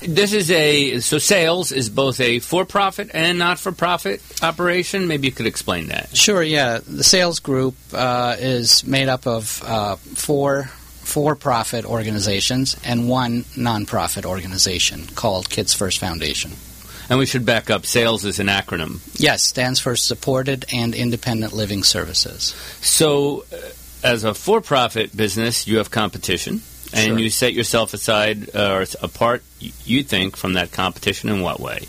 This 0.00 0.32
is 0.32 0.50
a 0.50 1.00
so 1.00 1.18
SAILS 1.18 1.72
is 1.72 1.90
both 1.90 2.20
a 2.20 2.38
for-profit 2.38 3.10
and 3.12 3.38
not-for-profit 3.38 4.22
operation. 4.42 5.08
Maybe 5.08 5.26
you 5.28 5.32
could 5.32 5.46
explain 5.46 5.88
that. 5.88 6.16
Sure. 6.16 6.42
Yeah, 6.42 6.78
the 6.86 7.04
SAILS 7.04 7.40
group 7.40 7.74
uh, 7.92 8.36
is 8.38 8.84
made 8.84 9.08
up 9.08 9.26
of 9.26 9.62
uh, 9.64 9.96
four 9.96 10.64
for-profit 10.64 11.84
organizations 11.84 12.76
and 12.84 13.08
one 13.08 13.42
nonprofit 13.56 14.24
organization 14.24 15.06
called 15.14 15.48
Kids 15.48 15.74
First 15.74 15.98
Foundation. 15.98 16.52
And 17.10 17.18
we 17.18 17.24
should 17.24 17.46
back 17.46 17.70
up. 17.70 17.86
SAILS 17.86 18.26
is 18.26 18.38
an 18.38 18.48
acronym. 18.48 19.00
Yes, 19.18 19.42
stands 19.42 19.80
for 19.80 19.96
Supported 19.96 20.66
and 20.70 20.94
Independent 20.94 21.54
Living 21.54 21.82
Services. 21.82 22.54
So, 22.82 23.46
uh, 23.50 23.56
as 24.04 24.22
a 24.24 24.34
for-profit 24.34 25.16
business, 25.16 25.66
you 25.66 25.78
have 25.78 25.90
competition, 25.90 26.62
and 26.92 27.06
sure. 27.06 27.18
you 27.18 27.30
set 27.30 27.54
yourself 27.54 27.94
aside 27.94 28.54
uh, 28.54 28.72
or 28.72 28.86
apart. 29.02 29.42
You 29.60 30.02
think 30.02 30.36
from 30.36 30.54
that 30.54 30.72
competition 30.72 31.28
in 31.28 31.40
what 31.42 31.60
way? 31.60 31.86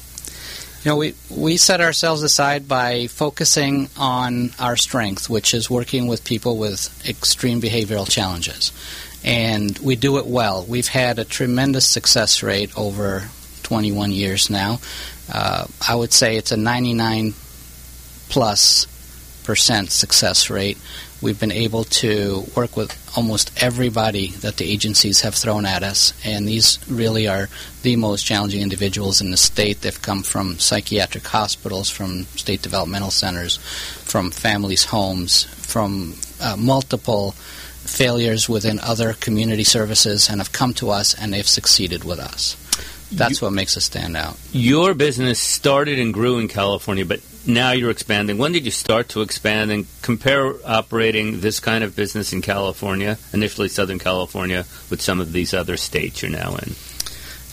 You 0.83 0.91
know, 0.91 0.95
we, 0.95 1.13
we 1.29 1.57
set 1.57 1.81
ourselves 1.81 2.23
aside 2.23 2.67
by 2.67 3.07
focusing 3.07 3.89
on 3.97 4.51
our 4.59 4.77
strength, 4.77 5.29
which 5.29 5.53
is 5.53 5.69
working 5.69 6.07
with 6.07 6.23
people 6.23 6.57
with 6.57 6.89
extreme 7.07 7.61
behavioral 7.61 8.09
challenges. 8.09 8.71
and 9.23 9.77
we 9.79 9.97
do 9.97 10.17
it 10.17 10.25
well. 10.25 10.63
We've 10.63 10.87
had 10.87 11.19
a 11.19 11.25
tremendous 11.25 11.85
success 11.85 12.41
rate 12.41 12.71
over 12.77 13.29
21 13.63 14.11
years 14.11 14.49
now. 14.49 14.79
Uh, 15.31 15.67
I 15.85 15.95
would 15.95 16.13
say 16.13 16.37
it's 16.37 16.53
a 16.53 16.57
99 16.57 17.33
plus 18.29 18.87
percent 19.49 19.89
success 19.89 20.51
rate. 20.51 20.77
We've 21.23 21.39
been 21.39 21.51
able 21.51 21.83
to 22.05 22.45
work 22.55 22.77
with 22.77 22.93
almost 23.17 23.51
everybody 23.63 24.27
that 24.43 24.57
the 24.57 24.71
agencies 24.71 25.21
have 25.21 25.33
thrown 25.33 25.65
at 25.65 25.81
us, 25.81 26.13
and 26.23 26.47
these 26.47 26.77
really 26.87 27.27
are 27.27 27.49
the 27.81 27.95
most 27.95 28.27
challenging 28.27 28.61
individuals 28.61 29.21
in 29.21 29.31
the 29.31 29.37
state. 29.37 29.81
They've 29.81 29.99
come 29.99 30.21
from 30.21 30.59
psychiatric 30.59 31.25
hospitals, 31.25 31.89
from 31.89 32.25
state 32.37 32.61
developmental 32.61 33.09
centers, 33.09 33.57
from 33.57 34.29
families' 34.29 34.85
homes, 34.85 35.45
from 35.45 36.13
uh, 36.39 36.55
multiple 36.55 37.31
failures 37.31 38.47
within 38.47 38.79
other 38.79 39.13
community 39.13 39.63
services, 39.63 40.29
and 40.29 40.39
have 40.39 40.51
come 40.51 40.75
to 40.75 40.91
us 40.91 41.15
and 41.19 41.33
they've 41.33 41.47
succeeded 41.47 42.03
with 42.03 42.19
us. 42.19 42.55
That's 43.11 43.41
you, 43.41 43.47
what 43.47 43.53
makes 43.53 43.75
us 43.75 43.85
stand 43.85 44.15
out. 44.15 44.37
Your 44.51 44.93
business 44.93 45.39
started 45.39 45.97
and 45.97 46.13
grew 46.13 46.37
in 46.37 46.47
California, 46.47 47.03
but 47.03 47.21
now 47.45 47.71
you're 47.71 47.91
expanding. 47.91 48.37
When 48.37 48.51
did 48.51 48.65
you 48.65 48.71
start 48.71 49.09
to 49.09 49.21
expand 49.21 49.71
and 49.71 49.85
compare 50.01 50.53
operating 50.65 51.41
this 51.41 51.59
kind 51.59 51.83
of 51.83 51.95
business 51.95 52.33
in 52.33 52.41
California, 52.41 53.17
initially 53.33 53.69
Southern 53.69 53.99
California, 53.99 54.65
with 54.89 55.01
some 55.01 55.19
of 55.19 55.31
these 55.31 55.53
other 55.53 55.77
states 55.77 56.21
you're 56.21 56.31
now 56.31 56.55
in? 56.55 56.75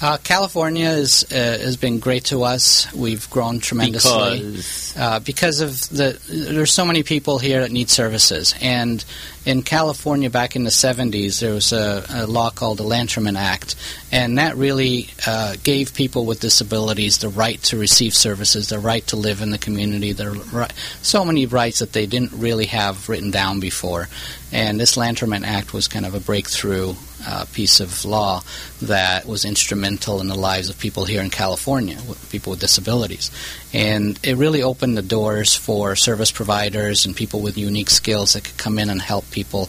Uh, 0.01 0.19
California 0.19 0.91
is, 0.91 1.25
uh, 1.33 1.35
has 1.35 1.79
been 1.79 1.99
great 1.99 2.25
to 2.25 2.43
us. 2.43 2.93
We've 2.93 3.29
grown 3.31 3.61
tremendously 3.61 4.41
because, 4.41 4.95
uh, 4.97 5.21
because 5.21 5.61
of 5.61 5.89
the. 5.89 6.21
There's 6.29 6.73
so 6.73 6.85
many 6.85 7.03
people 7.03 7.39
here 7.39 7.61
that 7.61 7.73
need 7.73 7.89
services, 7.89 8.55
and 8.61 9.03
in 9.47 9.63
California 9.63 10.29
back 10.29 10.55
in 10.55 10.65
the 10.65 10.71
70s, 10.71 11.41
there 11.41 11.55
was 11.55 11.73
a, 11.73 12.05
a 12.11 12.27
law 12.27 12.51
called 12.51 12.79
the 12.79 12.85
Lanterman 12.85 13.37
Act, 13.39 13.75
and 14.13 14.37
that 14.37 14.57
really 14.57 15.09
uh, 15.27 15.57
gave 15.63 15.95
people 15.95 16.27
with 16.27 16.41
disabilities 16.41 17.19
the 17.19 17.31
right 17.31 17.63
to 17.63 17.79
receive 17.79 18.15
services, 18.15 18.69
the 18.69 18.79
right 18.79 19.07
to 19.07 19.17
live 19.17 19.41
in 19.41 19.51
the 19.51 19.59
community, 19.59 20.13
the 20.13 20.31
right, 20.53 20.73
so 21.01 21.25
many 21.25 21.47
rights 21.47 21.79
that 21.79 21.95
they 21.95 22.05
didn't 22.05 22.33
really 22.33 22.67
have 22.67 23.09
written 23.09 23.31
down 23.31 23.61
before. 23.61 24.09
And 24.53 24.79
this 24.79 24.97
Lanterman 24.97 25.45
Act 25.45 25.73
was 25.73 25.89
kind 25.89 26.05
of 26.05 26.15
a 26.15 26.21
breakthrough 26.21 26.95
uh, 27.27 27.45
piece 27.53 27.81
of 27.81 28.05
law 28.05 28.43
that 28.83 29.27
was 29.27 29.45
instrumental 29.45 30.21
in 30.21 30.29
the 30.29 30.35
lives 30.35 30.71
of 30.71 30.79
people 30.79 31.05
here 31.05 31.21
in 31.21 31.31
California, 31.31 31.99
people 32.31 32.51
with 32.51 32.61
disabilities. 32.61 33.31
And 33.73 34.19
it 34.23 34.37
really 34.37 34.62
opened 34.62 34.97
the 34.97 35.03
doors 35.03 35.55
for 35.55 35.97
service 35.97 36.31
providers 36.31 37.05
and 37.05 37.17
people 37.17 37.41
with 37.41 37.59
unique 37.59 37.91
skills 37.91 38.35
that 38.35 38.45
could 38.45 38.57
come 38.57 38.79
in 38.79 38.91
and 38.91 39.03
help 39.03 39.31
people 39.31 39.69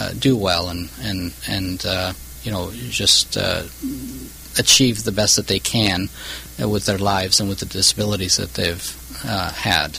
uh, 0.00 0.12
do 0.18 0.36
well 0.36 0.68
and, 0.68 0.90
and, 1.00 1.32
and 1.48 1.84
uh, 1.86 2.12
you 2.42 2.50
know, 2.50 2.70
just 2.72 3.36
uh, 3.36 3.62
achieve 4.58 5.04
the 5.04 5.12
best 5.12 5.36
that 5.36 5.46
they 5.46 5.58
can 5.58 6.08
uh, 6.60 6.68
with 6.68 6.86
their 6.86 6.98
lives 6.98 7.40
and 7.40 7.48
with 7.48 7.60
the 7.60 7.66
disabilities 7.66 8.36
that 8.36 8.54
they've 8.54 8.96
uh, 9.24 9.50
had. 9.52 9.98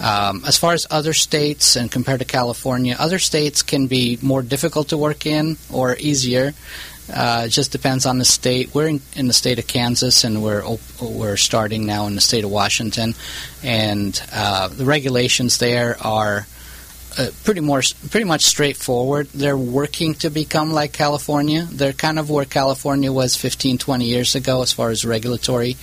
Um, 0.00 0.42
as 0.46 0.56
far 0.56 0.72
as 0.72 0.86
other 0.90 1.12
states 1.12 1.76
and 1.76 1.90
compared 1.90 2.20
to 2.20 2.24
California, 2.24 2.96
other 2.98 3.18
states 3.18 3.62
can 3.62 3.86
be 3.86 4.18
more 4.22 4.42
difficult 4.42 4.88
to 4.88 4.96
work 4.96 5.26
in 5.26 5.56
or 5.70 5.96
easier. 5.96 6.54
Uh, 7.12 7.44
it 7.46 7.48
just 7.50 7.72
depends 7.72 8.06
on 8.06 8.18
the 8.18 8.24
state. 8.24 8.74
We're 8.74 8.86
in, 8.86 9.00
in, 9.14 9.26
the 9.26 9.32
state 9.32 9.58
of 9.58 9.66
Kansas, 9.66 10.22
and 10.22 10.42
we're 10.42 10.64
op- 10.64 11.02
we're 11.02 11.36
starting 11.36 11.84
now 11.84 12.06
in 12.06 12.14
the 12.14 12.20
state 12.20 12.44
of 12.44 12.50
Washington, 12.50 13.14
and 13.64 14.20
uh, 14.32 14.68
the 14.68 14.84
regulations 14.84 15.58
there 15.58 15.96
are 16.00 16.46
uh, 17.18 17.28
pretty 17.44 17.60
more 17.60 17.82
pretty 18.10 18.24
much 18.24 18.44
straightforward. 18.44 19.28
They're 19.28 19.56
working 19.56 20.14
to 20.16 20.30
become 20.30 20.72
like 20.72 20.92
California. 20.92 21.66
They're 21.70 21.92
kind 21.92 22.18
of 22.18 22.30
where 22.30 22.44
California 22.44 23.12
was 23.12 23.36
15, 23.36 23.78
20 23.78 24.04
years 24.04 24.34
ago 24.34 24.62
as 24.62 24.72
far 24.72 24.90
as 24.90 25.04
regulatory 25.04 25.76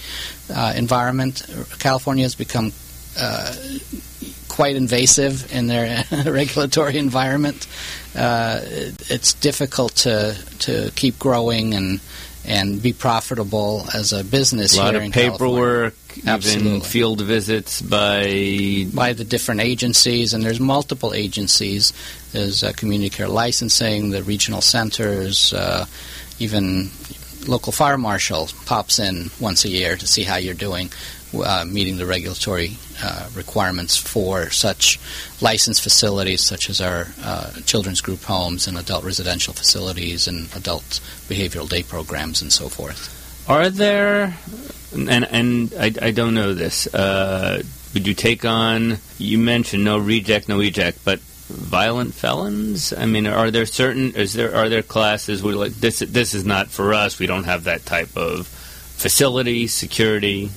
uh, 0.53 0.73
environment. 0.75 1.45
California 1.79 2.23
has 2.23 2.35
become 2.35 2.71
uh, 3.19 3.53
quite 4.47 4.75
invasive 4.75 5.53
in 5.53 5.67
their 5.67 6.03
regulatory 6.25 6.97
environment. 6.97 7.67
Uh, 8.15 8.59
it's 8.63 9.33
difficult 9.33 9.95
to 9.95 10.35
to 10.59 10.91
keep 10.95 11.19
growing 11.19 11.73
and 11.73 11.99
and 12.47 12.81
be 12.81 12.93
profitable 12.93 13.85
as 13.93 14.13
a 14.13 14.23
business. 14.23 14.75
Here 14.75 15.01
in 15.01 15.11
California. 15.11 15.21
A 15.21 15.29
lot 15.29 15.85
of 15.85 15.93
paperwork, 15.93 15.93
Absolutely. 16.25 16.69
even 16.69 16.81
field 16.81 17.21
visits 17.21 17.81
by 17.81 18.87
by 18.93 19.13
the 19.13 19.23
different 19.23 19.61
agencies, 19.61 20.33
and 20.33 20.43
there's 20.43 20.59
multiple 20.59 21.13
agencies. 21.13 21.93
There's 22.31 22.63
uh, 22.63 22.71
community 22.73 23.09
care 23.09 23.27
licensing, 23.27 24.11
the 24.11 24.23
regional 24.23 24.61
centers, 24.61 25.53
uh, 25.53 25.85
even 26.39 26.89
local 27.45 27.71
fire 27.71 27.97
marshal 27.97 28.49
pops 28.65 28.99
in 28.99 29.29
once 29.39 29.63
a 29.65 29.69
year 29.69 29.95
to 29.95 30.07
see 30.07 30.23
how 30.23 30.37
you're 30.37 30.53
doing 30.53 30.89
uh, 31.43 31.65
meeting 31.65 31.97
the 31.97 32.05
regulatory 32.05 32.77
uh, 33.01 33.29
requirements 33.35 33.95
for 33.97 34.49
such 34.49 34.99
licensed 35.41 35.81
facilities, 35.81 36.41
such 36.41 36.69
as 36.69 36.81
our 36.81 37.07
uh, 37.23 37.51
children's 37.65 38.01
group 38.01 38.23
homes 38.23 38.67
and 38.67 38.77
adult 38.77 39.03
residential 39.03 39.53
facilities 39.53 40.27
and 40.27 40.49
adult 40.55 40.99
behavioral 41.29 41.69
day 41.69 41.83
programs 41.83 42.41
and 42.41 42.51
so 42.51 42.69
forth. 42.69 43.13
Are 43.49 43.69
there, 43.69 44.37
and 44.93 45.09
and 45.09 45.73
I, 45.79 45.93
I 46.01 46.11
don't 46.11 46.33
know 46.33 46.53
this. 46.53 46.87
Uh, 46.93 47.63
would 47.93 48.05
you 48.05 48.13
take 48.13 48.45
on? 48.45 48.97
You 49.17 49.37
mentioned 49.37 49.83
no 49.83 49.97
reject, 49.97 50.49
no 50.49 50.59
eject, 50.59 51.03
but 51.05 51.19
violent 51.19 52.13
felons? 52.13 52.91
I 52.91 53.05
mean, 53.05 53.25
are 53.25 53.51
there 53.51 53.65
certain? 53.65 54.13
Is 54.15 54.33
there 54.33 54.53
are 54.53 54.69
there 54.69 54.83
classes 54.83 55.41
where 55.41 55.55
like 55.55 55.73
this? 55.73 55.99
This 55.99 56.33
is 56.33 56.45
not 56.45 56.67
for 56.67 56.93
us. 56.93 57.19
We 57.19 57.25
don't 57.25 57.45
have 57.45 57.63
that 57.63 57.85
type 57.85 58.17
of 58.17 58.47
facility 58.47 59.67
security. 59.67 60.49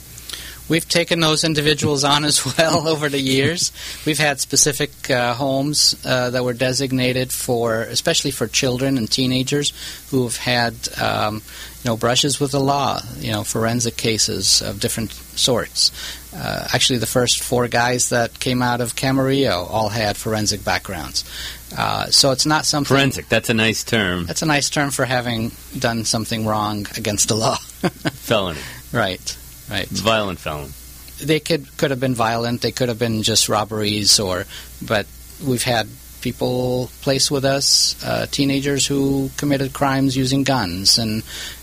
We've 0.70 0.88
taken 0.88 1.18
those 1.18 1.42
individuals 1.42 2.04
on 2.04 2.24
as 2.24 2.56
well 2.56 2.86
over 2.94 3.08
the 3.08 3.18
years. 3.18 3.72
We've 4.06 4.20
had 4.20 4.38
specific 4.38 5.10
uh, 5.10 5.34
homes 5.34 6.00
uh, 6.06 6.30
that 6.30 6.44
were 6.44 6.52
designated 6.52 7.32
for, 7.32 7.82
especially 7.82 8.30
for 8.30 8.46
children 8.46 8.96
and 8.96 9.10
teenagers 9.10 9.72
who 10.12 10.22
have 10.22 10.36
had, 10.36 10.74
um, 11.02 11.42
you 11.82 11.90
know, 11.90 11.96
brushes 11.96 12.38
with 12.38 12.52
the 12.52 12.60
law, 12.60 13.00
you 13.18 13.32
know, 13.32 13.42
forensic 13.42 13.96
cases 13.96 14.62
of 14.62 14.78
different 14.78 15.10
sorts. 15.10 15.90
Uh, 16.32 16.68
actually, 16.72 17.00
the 17.00 17.06
first 17.06 17.40
four 17.40 17.66
guys 17.66 18.10
that 18.10 18.38
came 18.38 18.62
out 18.62 18.80
of 18.80 18.94
Camarillo 18.94 19.68
all 19.68 19.88
had 19.88 20.16
forensic 20.16 20.64
backgrounds. 20.64 21.24
Uh, 21.76 22.06
so 22.06 22.30
it's 22.30 22.46
not 22.46 22.64
something. 22.64 22.96
Forensic, 22.96 23.28
that's 23.28 23.50
a 23.50 23.54
nice 23.54 23.82
term. 23.82 24.26
That's 24.26 24.42
a 24.42 24.46
nice 24.46 24.70
term 24.70 24.92
for 24.92 25.04
having 25.04 25.50
done 25.76 26.04
something 26.04 26.46
wrong 26.46 26.86
against 26.96 27.26
the 27.26 27.34
law. 27.34 27.56
Felony. 28.22 28.60
Right. 28.92 29.36
Right. 29.70 29.86
Violent 29.88 30.40
felon. 30.40 30.72
They 31.22 31.38
could 31.38 31.76
could 31.76 31.90
have 31.90 32.00
been 32.00 32.14
violent. 32.14 32.60
They 32.60 32.72
could 32.72 32.88
have 32.88 32.98
been 32.98 33.22
just 33.22 33.48
robberies, 33.48 34.18
or 34.18 34.46
but 34.82 35.06
we've 35.44 35.62
had 35.62 35.88
people 36.20 36.90
placed 37.02 37.30
with 37.30 37.44
us, 37.44 38.02
uh, 38.04 38.26
teenagers 38.30 38.86
who 38.86 39.30
committed 39.36 39.72
crimes 39.72 40.16
using 40.16 40.44
guns 40.44 40.98
and 40.98 41.22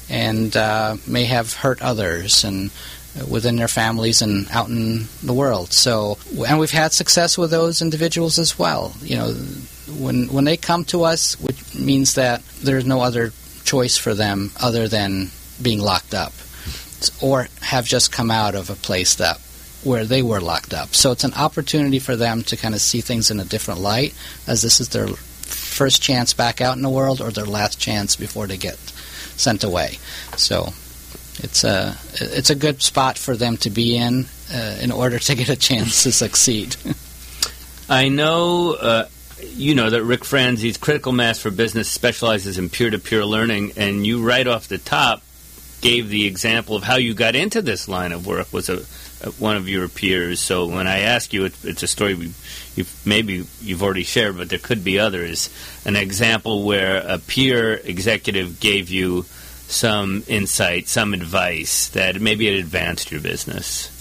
and 0.09 0.55
uh, 0.55 0.95
may 1.05 1.25
have 1.25 1.53
hurt 1.53 1.81
others 1.81 2.43
and 2.43 2.71
uh, 3.19 3.25
within 3.25 3.57
their 3.57 3.67
families 3.67 4.21
and 4.21 4.47
out 4.51 4.69
in 4.69 5.07
the 5.21 5.33
world. 5.33 5.73
So, 5.73 6.17
and 6.47 6.59
we've 6.59 6.71
had 6.71 6.93
success 6.93 7.37
with 7.37 7.51
those 7.51 7.81
individuals 7.81 8.39
as 8.39 8.57
well. 8.57 8.93
You 9.01 9.17
know, 9.17 9.33
when 9.99 10.27
when 10.27 10.45
they 10.45 10.55
come 10.55 10.85
to 10.85 11.03
us, 11.03 11.39
which 11.41 11.75
means 11.75 12.15
that 12.15 12.41
there's 12.61 12.85
no 12.85 13.01
other 13.01 13.33
choice 13.63 13.97
for 13.97 14.13
them 14.13 14.51
other 14.61 14.87
than 14.87 15.29
being 15.61 15.81
locked 15.81 16.13
up 16.13 16.31
or 17.21 17.47
have 17.61 17.85
just 17.85 18.11
come 18.11 18.31
out 18.31 18.55
of 18.55 18.69
a 18.69 18.75
place 18.75 19.15
that 19.15 19.39
where 19.83 20.05
they 20.05 20.21
were 20.21 20.41
locked 20.41 20.73
up. 20.73 20.93
So 20.95 21.11
it's 21.11 21.23
an 21.23 21.33
opportunity 21.33 21.99
for 21.99 22.15
them 22.15 22.43
to 22.43 22.57
kind 22.57 22.75
of 22.75 22.81
see 22.81 23.01
things 23.01 23.31
in 23.31 23.39
a 23.39 23.45
different 23.45 23.79
light, 23.79 24.13
as 24.47 24.61
this 24.61 24.79
is 24.79 24.89
their 24.89 25.07
first 25.07 26.01
chance 26.01 26.33
back 26.33 26.59
out 26.61 26.75
in 26.75 26.81
the 26.81 26.89
world 26.89 27.21
or 27.21 27.31
their 27.31 27.45
last 27.45 27.79
chance 27.79 28.15
before 28.15 28.47
they 28.47 28.57
get 28.57 28.77
sent 29.37 29.63
away. 29.63 29.97
So 30.35 30.73
it's 31.39 31.63
a 31.63 31.95
it's 32.15 32.49
a 32.49 32.55
good 32.55 32.81
spot 32.81 33.17
for 33.17 33.35
them 33.35 33.57
to 33.57 33.69
be 33.69 33.95
in 33.95 34.25
uh, 34.53 34.77
in 34.81 34.91
order 34.91 35.19
to 35.19 35.35
get 35.35 35.49
a 35.49 35.55
chance 35.55 36.03
to 36.03 36.11
succeed. 36.11 36.75
I 37.89 38.09
know. 38.09 38.73
Uh, 38.73 39.07
you 39.39 39.75
know 39.75 39.91
that 39.91 40.03
Rick 40.03 40.25
Franzi's 40.25 40.77
Critical 40.77 41.11
Mass 41.11 41.39
for 41.39 41.51
Business 41.51 41.87
specializes 41.87 42.57
in 42.57 42.69
peer-to-peer 42.69 43.23
learning, 43.23 43.73
and 43.77 44.05
you 44.05 44.23
right 44.23 44.47
off 44.47 44.67
the 44.67 44.79
top 44.79 45.21
gave 45.81 46.09
the 46.09 46.25
example 46.25 46.75
of 46.75 46.83
how 46.83 46.95
you 46.95 47.13
got 47.13 47.35
into 47.35 47.61
this 47.61 47.87
line 47.87 48.11
of 48.11 48.25
work 48.25 48.51
was 48.51 48.69
a, 48.69 48.77
a 49.25 49.31
one 49.31 49.55
of 49.55 49.69
your 49.69 49.87
peers. 49.87 50.39
So 50.39 50.67
when 50.67 50.87
I 50.87 50.99
ask 50.99 51.33
you, 51.33 51.45
it, 51.45 51.53
it's 51.63 51.83
a 51.83 51.87
story 51.87 52.13
you've, 52.75 53.01
maybe 53.05 53.45
you've 53.61 53.83
already 53.83 54.03
shared, 54.03 54.37
but 54.37 54.49
there 54.49 54.59
could 54.59 54.83
be 54.83 54.99
others. 54.99 55.49
An 55.85 55.95
example 55.95 56.63
where 56.63 56.97
a 56.97 57.19
peer 57.19 57.75
executive 57.75 58.59
gave 58.59 58.89
you 58.89 59.25
some 59.67 60.23
insight, 60.27 60.87
some 60.87 61.13
advice 61.13 61.89
that 61.89 62.21
maybe 62.21 62.47
it 62.47 62.59
advanced 62.59 63.11
your 63.11 63.21
business. 63.21 63.93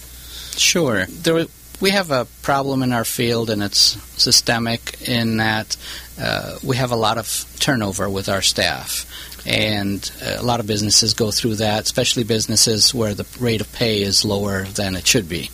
Sure. 0.56 1.06
There 1.06 1.46
we 1.80 1.90
have 1.90 2.10
a 2.10 2.26
problem 2.42 2.82
in 2.82 2.92
our 2.92 3.04
field, 3.04 3.50
and 3.50 3.62
it's 3.62 4.00
systemic 4.20 5.00
in 5.02 5.36
that 5.38 5.76
uh, 6.18 6.56
we 6.64 6.76
have 6.76 6.90
a 6.90 6.96
lot 6.96 7.18
of 7.18 7.44
turnover 7.60 8.08
with 8.08 8.28
our 8.28 8.42
staff. 8.42 9.04
And 9.46 10.10
a 10.22 10.42
lot 10.42 10.58
of 10.58 10.66
businesses 10.66 11.14
go 11.14 11.30
through 11.30 11.56
that, 11.56 11.84
especially 11.84 12.24
businesses 12.24 12.92
where 12.92 13.14
the 13.14 13.26
rate 13.38 13.60
of 13.60 13.72
pay 13.72 14.02
is 14.02 14.24
lower 14.24 14.64
than 14.64 14.96
it 14.96 15.06
should 15.06 15.28
be. 15.28 15.50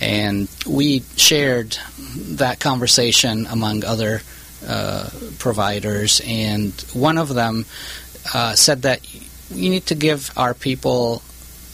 And 0.00 0.48
we 0.66 1.04
shared 1.16 1.78
that 2.14 2.58
conversation 2.58 3.46
among 3.46 3.84
other 3.84 4.22
uh, 4.66 5.08
providers, 5.38 6.20
and 6.26 6.72
one 6.92 7.16
of 7.16 7.32
them 7.32 7.64
uh, 8.34 8.54
said 8.54 8.82
that 8.82 9.00
you 9.50 9.70
need 9.70 9.86
to 9.86 9.94
give 9.94 10.30
our 10.36 10.52
people 10.52 11.22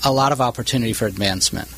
a 0.04 0.12
lot 0.12 0.32
of 0.32 0.40
opportunity 0.40 0.92
for 0.92 1.06
advancement. 1.06 1.68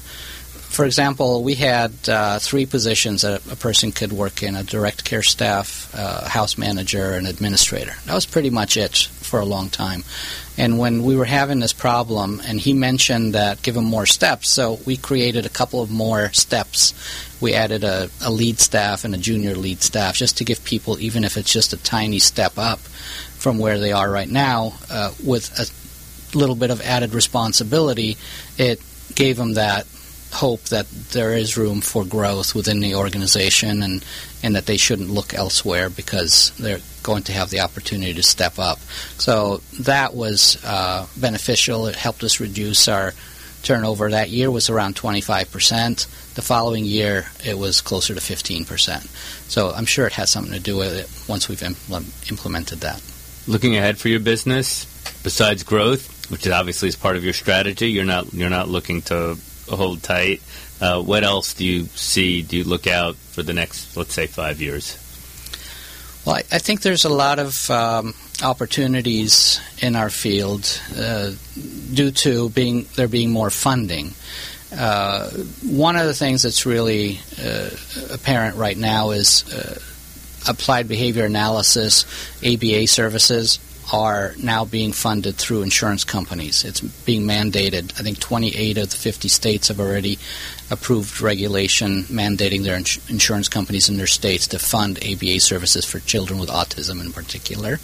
For 0.76 0.84
example, 0.84 1.42
we 1.42 1.54
had 1.54 1.94
uh, 2.06 2.38
three 2.38 2.66
positions 2.66 3.22
that 3.22 3.50
a 3.50 3.56
person 3.56 3.92
could 3.92 4.12
work 4.12 4.42
in 4.42 4.54
a 4.54 4.62
direct 4.62 5.06
care 5.06 5.22
staff, 5.22 5.90
uh, 5.94 6.28
house 6.28 6.58
manager, 6.58 7.12
and 7.12 7.26
administrator. 7.26 7.94
That 8.04 8.12
was 8.12 8.26
pretty 8.26 8.50
much 8.50 8.76
it 8.76 8.94
for 8.94 9.40
a 9.40 9.46
long 9.46 9.70
time. 9.70 10.04
And 10.58 10.78
when 10.78 11.02
we 11.02 11.16
were 11.16 11.24
having 11.24 11.60
this 11.60 11.72
problem, 11.72 12.42
and 12.46 12.60
he 12.60 12.74
mentioned 12.74 13.32
that 13.32 13.62
give 13.62 13.74
him 13.74 13.86
more 13.86 14.04
steps, 14.04 14.50
so 14.50 14.78
we 14.84 14.98
created 14.98 15.46
a 15.46 15.48
couple 15.48 15.80
of 15.80 15.90
more 15.90 16.30
steps. 16.34 16.92
We 17.40 17.54
added 17.54 17.82
a, 17.82 18.10
a 18.22 18.30
lead 18.30 18.60
staff 18.60 19.06
and 19.06 19.14
a 19.14 19.18
junior 19.18 19.54
lead 19.54 19.80
staff 19.80 20.16
just 20.16 20.36
to 20.36 20.44
give 20.44 20.62
people, 20.62 21.00
even 21.00 21.24
if 21.24 21.38
it's 21.38 21.50
just 21.50 21.72
a 21.72 21.78
tiny 21.78 22.18
step 22.18 22.58
up 22.58 22.80
from 22.80 23.58
where 23.58 23.78
they 23.78 23.92
are 23.92 24.10
right 24.10 24.28
now, 24.28 24.74
uh, 24.90 25.14
with 25.24 25.58
a 25.58 26.36
little 26.36 26.54
bit 26.54 26.70
of 26.70 26.82
added 26.82 27.14
responsibility, 27.14 28.18
it 28.58 28.78
gave 29.14 29.38
them 29.38 29.54
that 29.54 29.86
hope 30.36 30.62
that 30.64 30.88
there 31.10 31.34
is 31.34 31.56
room 31.56 31.80
for 31.80 32.04
growth 32.04 32.54
within 32.54 32.80
the 32.80 32.94
organization 32.94 33.82
and, 33.82 34.04
and 34.42 34.54
that 34.54 34.66
they 34.66 34.76
shouldn't 34.76 35.10
look 35.10 35.34
elsewhere 35.34 35.90
because 35.90 36.52
they're 36.58 36.80
going 37.02 37.22
to 37.24 37.32
have 37.32 37.50
the 37.50 37.60
opportunity 37.60 38.14
to 38.14 38.22
step 38.22 38.58
up. 38.58 38.78
So 39.18 39.62
that 39.80 40.14
was 40.14 40.62
uh, 40.64 41.06
beneficial. 41.16 41.86
It 41.86 41.96
helped 41.96 42.22
us 42.22 42.40
reduce 42.40 42.88
our 42.88 43.12
turnover. 43.62 44.10
That 44.10 44.30
year 44.30 44.50
was 44.50 44.70
around 44.70 44.94
25%. 44.94 46.34
The 46.34 46.42
following 46.42 46.84
year, 46.84 47.26
it 47.44 47.58
was 47.58 47.80
closer 47.80 48.14
to 48.14 48.20
15%. 48.20 49.06
So 49.50 49.72
I'm 49.72 49.86
sure 49.86 50.06
it 50.06 50.12
has 50.14 50.30
something 50.30 50.52
to 50.52 50.60
do 50.60 50.76
with 50.76 50.92
it 50.94 51.28
once 51.28 51.48
we've 51.48 51.60
impl- 51.60 52.30
implemented 52.30 52.80
that. 52.80 53.02
Looking 53.48 53.76
ahead 53.76 53.98
for 53.98 54.08
your 54.08 54.20
business, 54.20 54.84
besides 55.22 55.62
growth, 55.62 56.30
which 56.30 56.48
obviously 56.48 56.88
is 56.88 56.96
part 56.96 57.16
of 57.16 57.24
your 57.24 57.32
strategy, 57.32 57.90
you're 57.90 58.04
not 58.04 58.32
you're 58.34 58.50
not 58.50 58.68
looking 58.68 59.02
to 59.02 59.38
hold 59.74 60.02
tight. 60.02 60.42
Uh, 60.80 61.02
what 61.02 61.24
else 61.24 61.54
do 61.54 61.64
you 61.64 61.86
see? 61.94 62.42
Do 62.42 62.56
you 62.56 62.64
look 62.64 62.86
out 62.86 63.16
for 63.16 63.42
the 63.42 63.52
next, 63.52 63.96
let's 63.96 64.14
say, 64.14 64.26
five 64.26 64.60
years? 64.60 65.02
Well, 66.24 66.36
I, 66.36 66.40
I 66.52 66.58
think 66.58 66.82
there's 66.82 67.04
a 67.04 67.08
lot 67.08 67.38
of 67.38 67.70
um, 67.70 68.14
opportunities 68.42 69.60
in 69.80 69.96
our 69.96 70.10
field 70.10 70.80
uh, 70.96 71.32
due 71.92 72.10
to 72.10 72.50
being 72.50 72.86
there 72.96 73.08
being 73.08 73.30
more 73.30 73.50
funding. 73.50 74.12
Uh, 74.76 75.30
one 75.64 75.96
of 75.96 76.06
the 76.06 76.14
things 76.14 76.42
that's 76.42 76.66
really 76.66 77.20
uh, 77.42 77.70
apparent 78.12 78.56
right 78.56 78.76
now 78.76 79.10
is 79.10 79.50
uh, 79.52 79.78
applied 80.48 80.88
behavior 80.88 81.24
analysis, 81.24 82.04
ABA 82.44 82.86
services 82.88 83.58
are 83.92 84.34
now 84.38 84.64
being 84.64 84.92
funded 84.92 85.36
through 85.36 85.62
insurance 85.62 86.04
companies. 86.04 86.64
It's 86.64 86.80
being 86.80 87.22
mandated. 87.22 87.98
I 87.98 88.02
think 88.02 88.18
28 88.18 88.78
of 88.78 88.90
the 88.90 88.96
50 88.96 89.28
states 89.28 89.68
have 89.68 89.78
already 89.78 90.18
approved 90.70 91.20
regulation 91.20 92.02
mandating 92.04 92.64
their 92.64 92.76
ins- 92.76 92.98
insurance 93.08 93.48
companies 93.48 93.88
in 93.88 93.96
their 93.96 94.06
states 94.08 94.48
to 94.48 94.58
fund 94.58 94.98
ABA 94.98 95.38
services 95.40 95.84
for 95.84 96.00
children 96.00 96.40
with 96.40 96.48
autism 96.48 97.00
in 97.00 97.12
particular, 97.12 97.78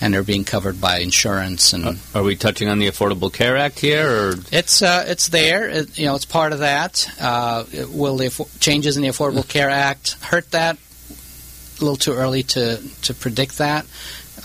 and 0.00 0.14
they're 0.14 0.22
being 0.22 0.44
covered 0.44 0.80
by 0.80 0.98
insurance. 0.98 1.72
And 1.72 1.84
uh, 1.84 1.94
are 2.14 2.22
we 2.22 2.36
touching 2.36 2.68
on 2.68 2.78
the 2.78 2.86
Affordable 2.86 3.32
Care 3.32 3.56
Act 3.56 3.80
here? 3.80 4.08
Or? 4.08 4.34
It's 4.52 4.82
uh, 4.82 5.04
it's 5.08 5.28
there. 5.28 5.68
It, 5.68 5.98
you 5.98 6.06
know, 6.06 6.14
it's 6.14 6.24
part 6.24 6.52
of 6.52 6.60
that. 6.60 7.08
Uh, 7.20 7.64
will 7.90 8.16
the 8.16 8.30
changes 8.60 8.96
in 8.96 9.02
the 9.02 9.08
Affordable 9.08 9.48
Care 9.48 9.70
Act 9.70 10.12
hurt 10.22 10.50
that? 10.52 10.76
A 10.76 11.80
little 11.80 11.96
too 11.96 12.12
early 12.12 12.42
to 12.44 12.80
to 13.02 13.14
predict 13.14 13.58
that. 13.58 13.86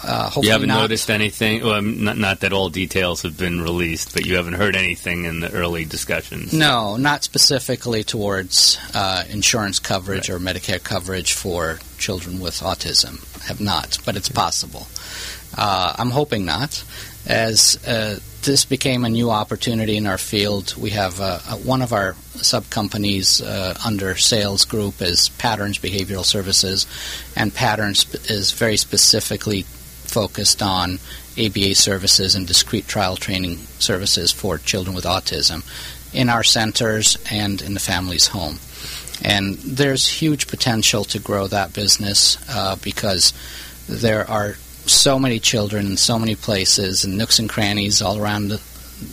Uh, 0.06 0.30
you 0.42 0.52
haven't 0.52 0.68
not. 0.68 0.82
noticed 0.82 1.10
anything. 1.10 1.64
Well, 1.64 1.82
not, 1.82 2.18
not, 2.18 2.40
that 2.42 2.54
all 2.54 2.70
details 2.70 3.24
have 3.24 3.38
been 3.38 3.62
released, 3.62 4.14
but 4.14 4.26
you 4.26 4.36
haven't 4.36 4.54
heard 4.54 4.76
anything 4.76 5.26
in 5.26 5.40
the 5.40 5.52
early 5.52 5.84
discussions. 5.84 6.54
No, 6.54 6.96
not 6.96 7.24
specifically 7.24 8.04
towards 8.04 8.78
uh, 8.94 9.24
insurance 9.30 9.80
coverage 9.80 10.30
right. 10.30 10.36
or 10.36 10.40
Medicare 10.40 10.84
coverage 10.84 11.34
for 11.34 11.80
children 11.98 12.40
with 12.40 12.60
autism. 12.60 13.20
Have 13.48 13.60
not, 13.60 13.98
but 14.06 14.16
it's 14.16 14.30
possible. 14.30 14.86
Uh, 15.58 15.96
I'm 15.98 16.12
hoping 16.12 16.46
not. 16.46 16.84
As 17.26 17.84
uh, 17.88 18.20
this 18.44 18.66
became 18.66 19.06
a 19.06 19.10
new 19.10 19.32
opportunity 19.32 19.98
in 19.98 20.06
our 20.06 20.20
field, 20.20 20.76
we 20.78 20.92
have 20.92 21.20
uh, 21.20 21.40
one 21.56 21.82
of 21.82 21.94
our 21.94 22.16
sub 22.36 22.70
companies 22.70 23.42
uh, 23.42 23.76
under 23.84 24.16
SAILS 24.16 24.66
group 24.66 25.02
is 25.02 25.30
Patterns 25.30 25.80
Behavioral 25.80 26.24
Services, 26.24 26.86
and 27.36 27.54
Patterns 27.54 28.14
is 28.30 28.52
very 28.52 28.78
specifically 28.78 29.66
focused 30.08 30.62
on 30.62 31.00
ABA 31.38 31.76
services 31.76 32.36
and 32.36 32.48
discrete 32.48 32.88
trial 32.88 33.16
training 33.16 33.58
services 33.80 34.32
for 34.32 34.58
children 34.58 34.96
with 34.96 35.06
autism 35.06 35.64
in 36.14 36.30
our 36.30 36.44
centers 36.44 37.18
and 37.30 37.62
in 37.62 37.74
the 37.74 37.80
family's 37.80 38.28
home. 38.28 38.58
And 39.24 39.56
there's 39.58 40.08
huge 40.08 40.48
potential 40.48 41.04
to 41.06 41.20
grow 41.20 41.48
that 41.48 41.74
business 41.74 42.38
uh, 42.50 42.78
because 42.82 43.34
there 43.88 44.30
are 44.30 44.56
so 44.86 45.20
many 45.20 45.40
children 45.40 45.88
in 45.88 45.98
so 45.98 46.20
many 46.20 46.36
places 46.36 47.04
and 47.04 47.18
nooks 47.18 47.40
and 47.40 47.50
crannies 47.50 48.02
all 48.02 48.18
around 48.18 48.50
the, 48.50 48.62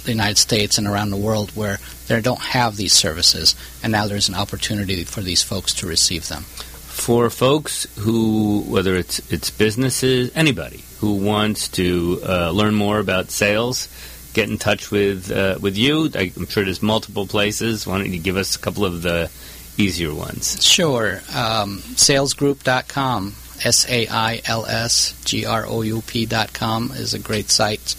the 0.04 0.12
United 0.12 0.38
States 0.38 0.78
and 0.78 0.86
around 0.86 1.10
the 1.10 1.16
world 1.16 1.50
where 1.52 1.78
they 2.08 2.20
don't 2.20 2.40
have 2.40 2.76
these 2.76 2.92
services, 2.92 3.54
and 3.82 3.90
now 3.90 4.06
there's 4.06 4.28
an 4.28 4.34
opportunity 4.34 5.04
for 5.04 5.22
these 5.22 5.42
folks 5.42 5.72
to 5.74 5.86
receive 5.86 6.28
them 6.28 6.44
for 6.92 7.30
folks 7.30 7.86
who, 7.98 8.60
whether 8.68 8.94
it's 8.94 9.18
it's 9.32 9.50
businesses, 9.50 10.30
anybody 10.36 10.84
who 11.00 11.14
wants 11.14 11.68
to 11.68 12.20
uh, 12.24 12.50
learn 12.50 12.74
more 12.74 13.00
about 13.00 13.30
SAILS, 13.30 13.88
get 14.34 14.48
in 14.48 14.58
touch 14.58 14.90
with 14.90 15.32
uh, 15.32 15.58
with 15.60 15.76
you. 15.76 16.10
I'm 16.14 16.46
sure 16.46 16.64
there's 16.64 16.82
multiple 16.82 17.26
places. 17.26 17.86
Why 17.86 17.98
don't 17.98 18.12
you 18.12 18.20
give 18.20 18.36
us 18.36 18.54
a 18.54 18.58
couple 18.58 18.84
of 18.84 19.02
the 19.02 19.30
easier 19.76 20.14
ones? 20.14 20.64
Sure. 20.64 21.22
Um, 21.34 21.78
sailsgroup.com. 21.96 23.34
S 23.64 23.88
A 23.88 24.08
I 24.08 24.40
L 24.44 24.66
S 24.66 25.14
G 25.24 25.46
R 25.46 25.64
O 25.66 25.82
U 25.82 26.02
P 26.02 26.26
dot 26.26 26.52
com 26.52 26.90
is 26.92 27.14
a 27.14 27.18
great 27.18 27.48
site 27.48 27.94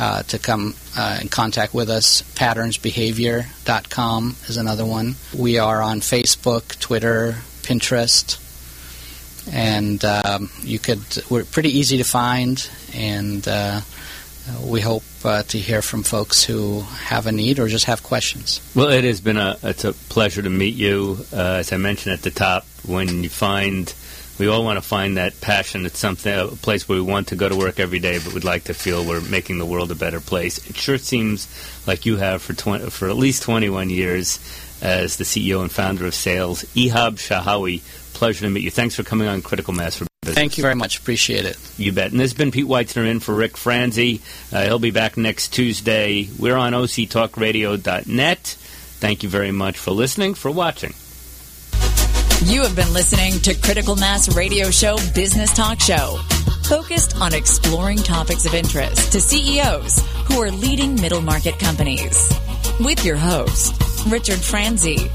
uh, 0.00 0.24
to 0.24 0.40
come 0.40 0.74
uh, 0.96 1.18
in 1.20 1.28
contact 1.28 1.72
with 1.72 1.88
us. 1.88 2.22
Patternsbehavior.com 2.34 4.36
is 4.48 4.56
another 4.56 4.84
one. 4.84 5.14
We 5.36 5.58
are 5.58 5.80
on 5.80 6.00
Facebook, 6.00 6.80
Twitter, 6.80 7.36
Pinterest, 7.64 8.40
and 9.52 10.04
um, 10.04 10.50
you 10.62 10.78
could. 10.78 11.00
We're 11.30 11.44
pretty 11.44 11.70
easy 11.70 11.98
to 11.98 12.04
find, 12.04 12.68
and 12.94 13.46
uh, 13.48 13.80
we 14.62 14.80
hope 14.80 15.04
uh, 15.24 15.42
to 15.44 15.58
hear 15.58 15.82
from 15.82 16.02
folks 16.02 16.44
who 16.44 16.80
have 16.80 17.26
a 17.26 17.32
need 17.32 17.58
or 17.58 17.68
just 17.68 17.86
have 17.86 18.02
questions. 18.02 18.60
Well, 18.74 18.90
it 18.90 19.04
has 19.04 19.20
been 19.20 19.36
a 19.36 19.56
it's 19.62 19.84
a 19.84 19.92
pleasure 19.92 20.42
to 20.42 20.50
meet 20.50 20.74
you. 20.74 21.24
Uh, 21.32 21.60
as 21.60 21.72
I 21.72 21.76
mentioned 21.76 22.12
at 22.12 22.22
the 22.22 22.30
top, 22.30 22.64
when 22.84 23.22
you 23.22 23.28
find 23.28 23.92
we 24.38 24.48
all 24.48 24.64
want 24.64 24.76
to 24.76 24.82
find 24.82 25.16
that 25.16 25.40
passion. 25.40 25.86
It's 25.86 25.98
something 25.98 26.32
a 26.32 26.48
place 26.48 26.88
where 26.88 26.98
we 26.98 27.04
want 27.04 27.28
to 27.28 27.36
go 27.36 27.48
to 27.48 27.56
work 27.56 27.78
every 27.78 28.00
day, 28.00 28.18
but 28.18 28.34
we'd 28.34 28.44
like 28.44 28.64
to 28.64 28.74
feel 28.74 29.04
we're 29.04 29.20
making 29.20 29.58
the 29.58 29.66
world 29.66 29.92
a 29.92 29.94
better 29.94 30.20
place. 30.20 30.58
It 30.68 30.76
sure 30.76 30.98
seems 30.98 31.46
like 31.86 32.04
you 32.04 32.16
have 32.16 32.42
for 32.42 32.52
20, 32.52 32.90
for 32.90 33.08
at 33.08 33.16
least 33.16 33.44
21 33.44 33.90
years 33.90 34.40
as 34.82 35.16
the 35.16 35.24
CEO 35.24 35.60
and 35.62 35.70
founder 35.70 36.06
of 36.06 36.14
SAILS. 36.14 36.64
Ehab 36.74 37.16
Shahawi, 37.16 37.82
pleasure 38.14 38.44
to 38.44 38.50
meet 38.50 38.64
you. 38.64 38.70
Thanks 38.70 38.94
for 38.94 39.02
coming 39.02 39.28
on 39.28 39.42
Critical 39.42 39.74
Mass 39.74 39.96
for 39.96 40.06
Business. 40.22 40.34
Thank 40.36 40.58
you 40.58 40.62
very 40.62 40.74
much. 40.74 40.98
Appreciate 40.98 41.44
it. 41.44 41.58
You 41.76 41.92
bet. 41.92 42.10
And 42.10 42.20
this 42.20 42.30
has 42.30 42.38
been 42.38 42.50
Pete 42.50 42.66
Weitzner 42.66 43.06
in 43.06 43.20
for 43.20 43.34
Rick 43.34 43.56
Franzi. 43.56 44.22
Uh, 44.52 44.64
he'll 44.64 44.78
be 44.78 44.90
back 44.90 45.16
next 45.16 45.48
Tuesday. 45.48 46.28
We're 46.38 46.56
on 46.56 46.72
octalkradio.net. 46.72 48.38
Thank 48.38 49.22
you 49.22 49.28
very 49.28 49.52
much 49.52 49.78
for 49.78 49.90
listening, 49.90 50.34
for 50.34 50.50
watching. 50.50 50.94
You 52.44 52.62
have 52.62 52.76
been 52.76 52.92
listening 52.92 53.38
to 53.40 53.54
Critical 53.54 53.96
Mass 53.96 54.34
Radio 54.36 54.70
Show 54.70 54.96
Business 55.14 55.52
Talk 55.54 55.80
Show, 55.80 56.18
focused 56.64 57.16
on 57.16 57.32
exploring 57.32 57.98
topics 57.98 58.44
of 58.44 58.54
interest 58.54 59.12
to 59.12 59.20
CEOs 59.20 59.98
who 60.28 60.42
are 60.42 60.50
leading 60.50 60.94
middle 60.94 61.22
market 61.22 61.58
companies. 61.58 62.30
With 62.80 63.04
your 63.04 63.16
host, 63.16 63.74
Richard 64.06 64.40
Franzi. 64.40 65.10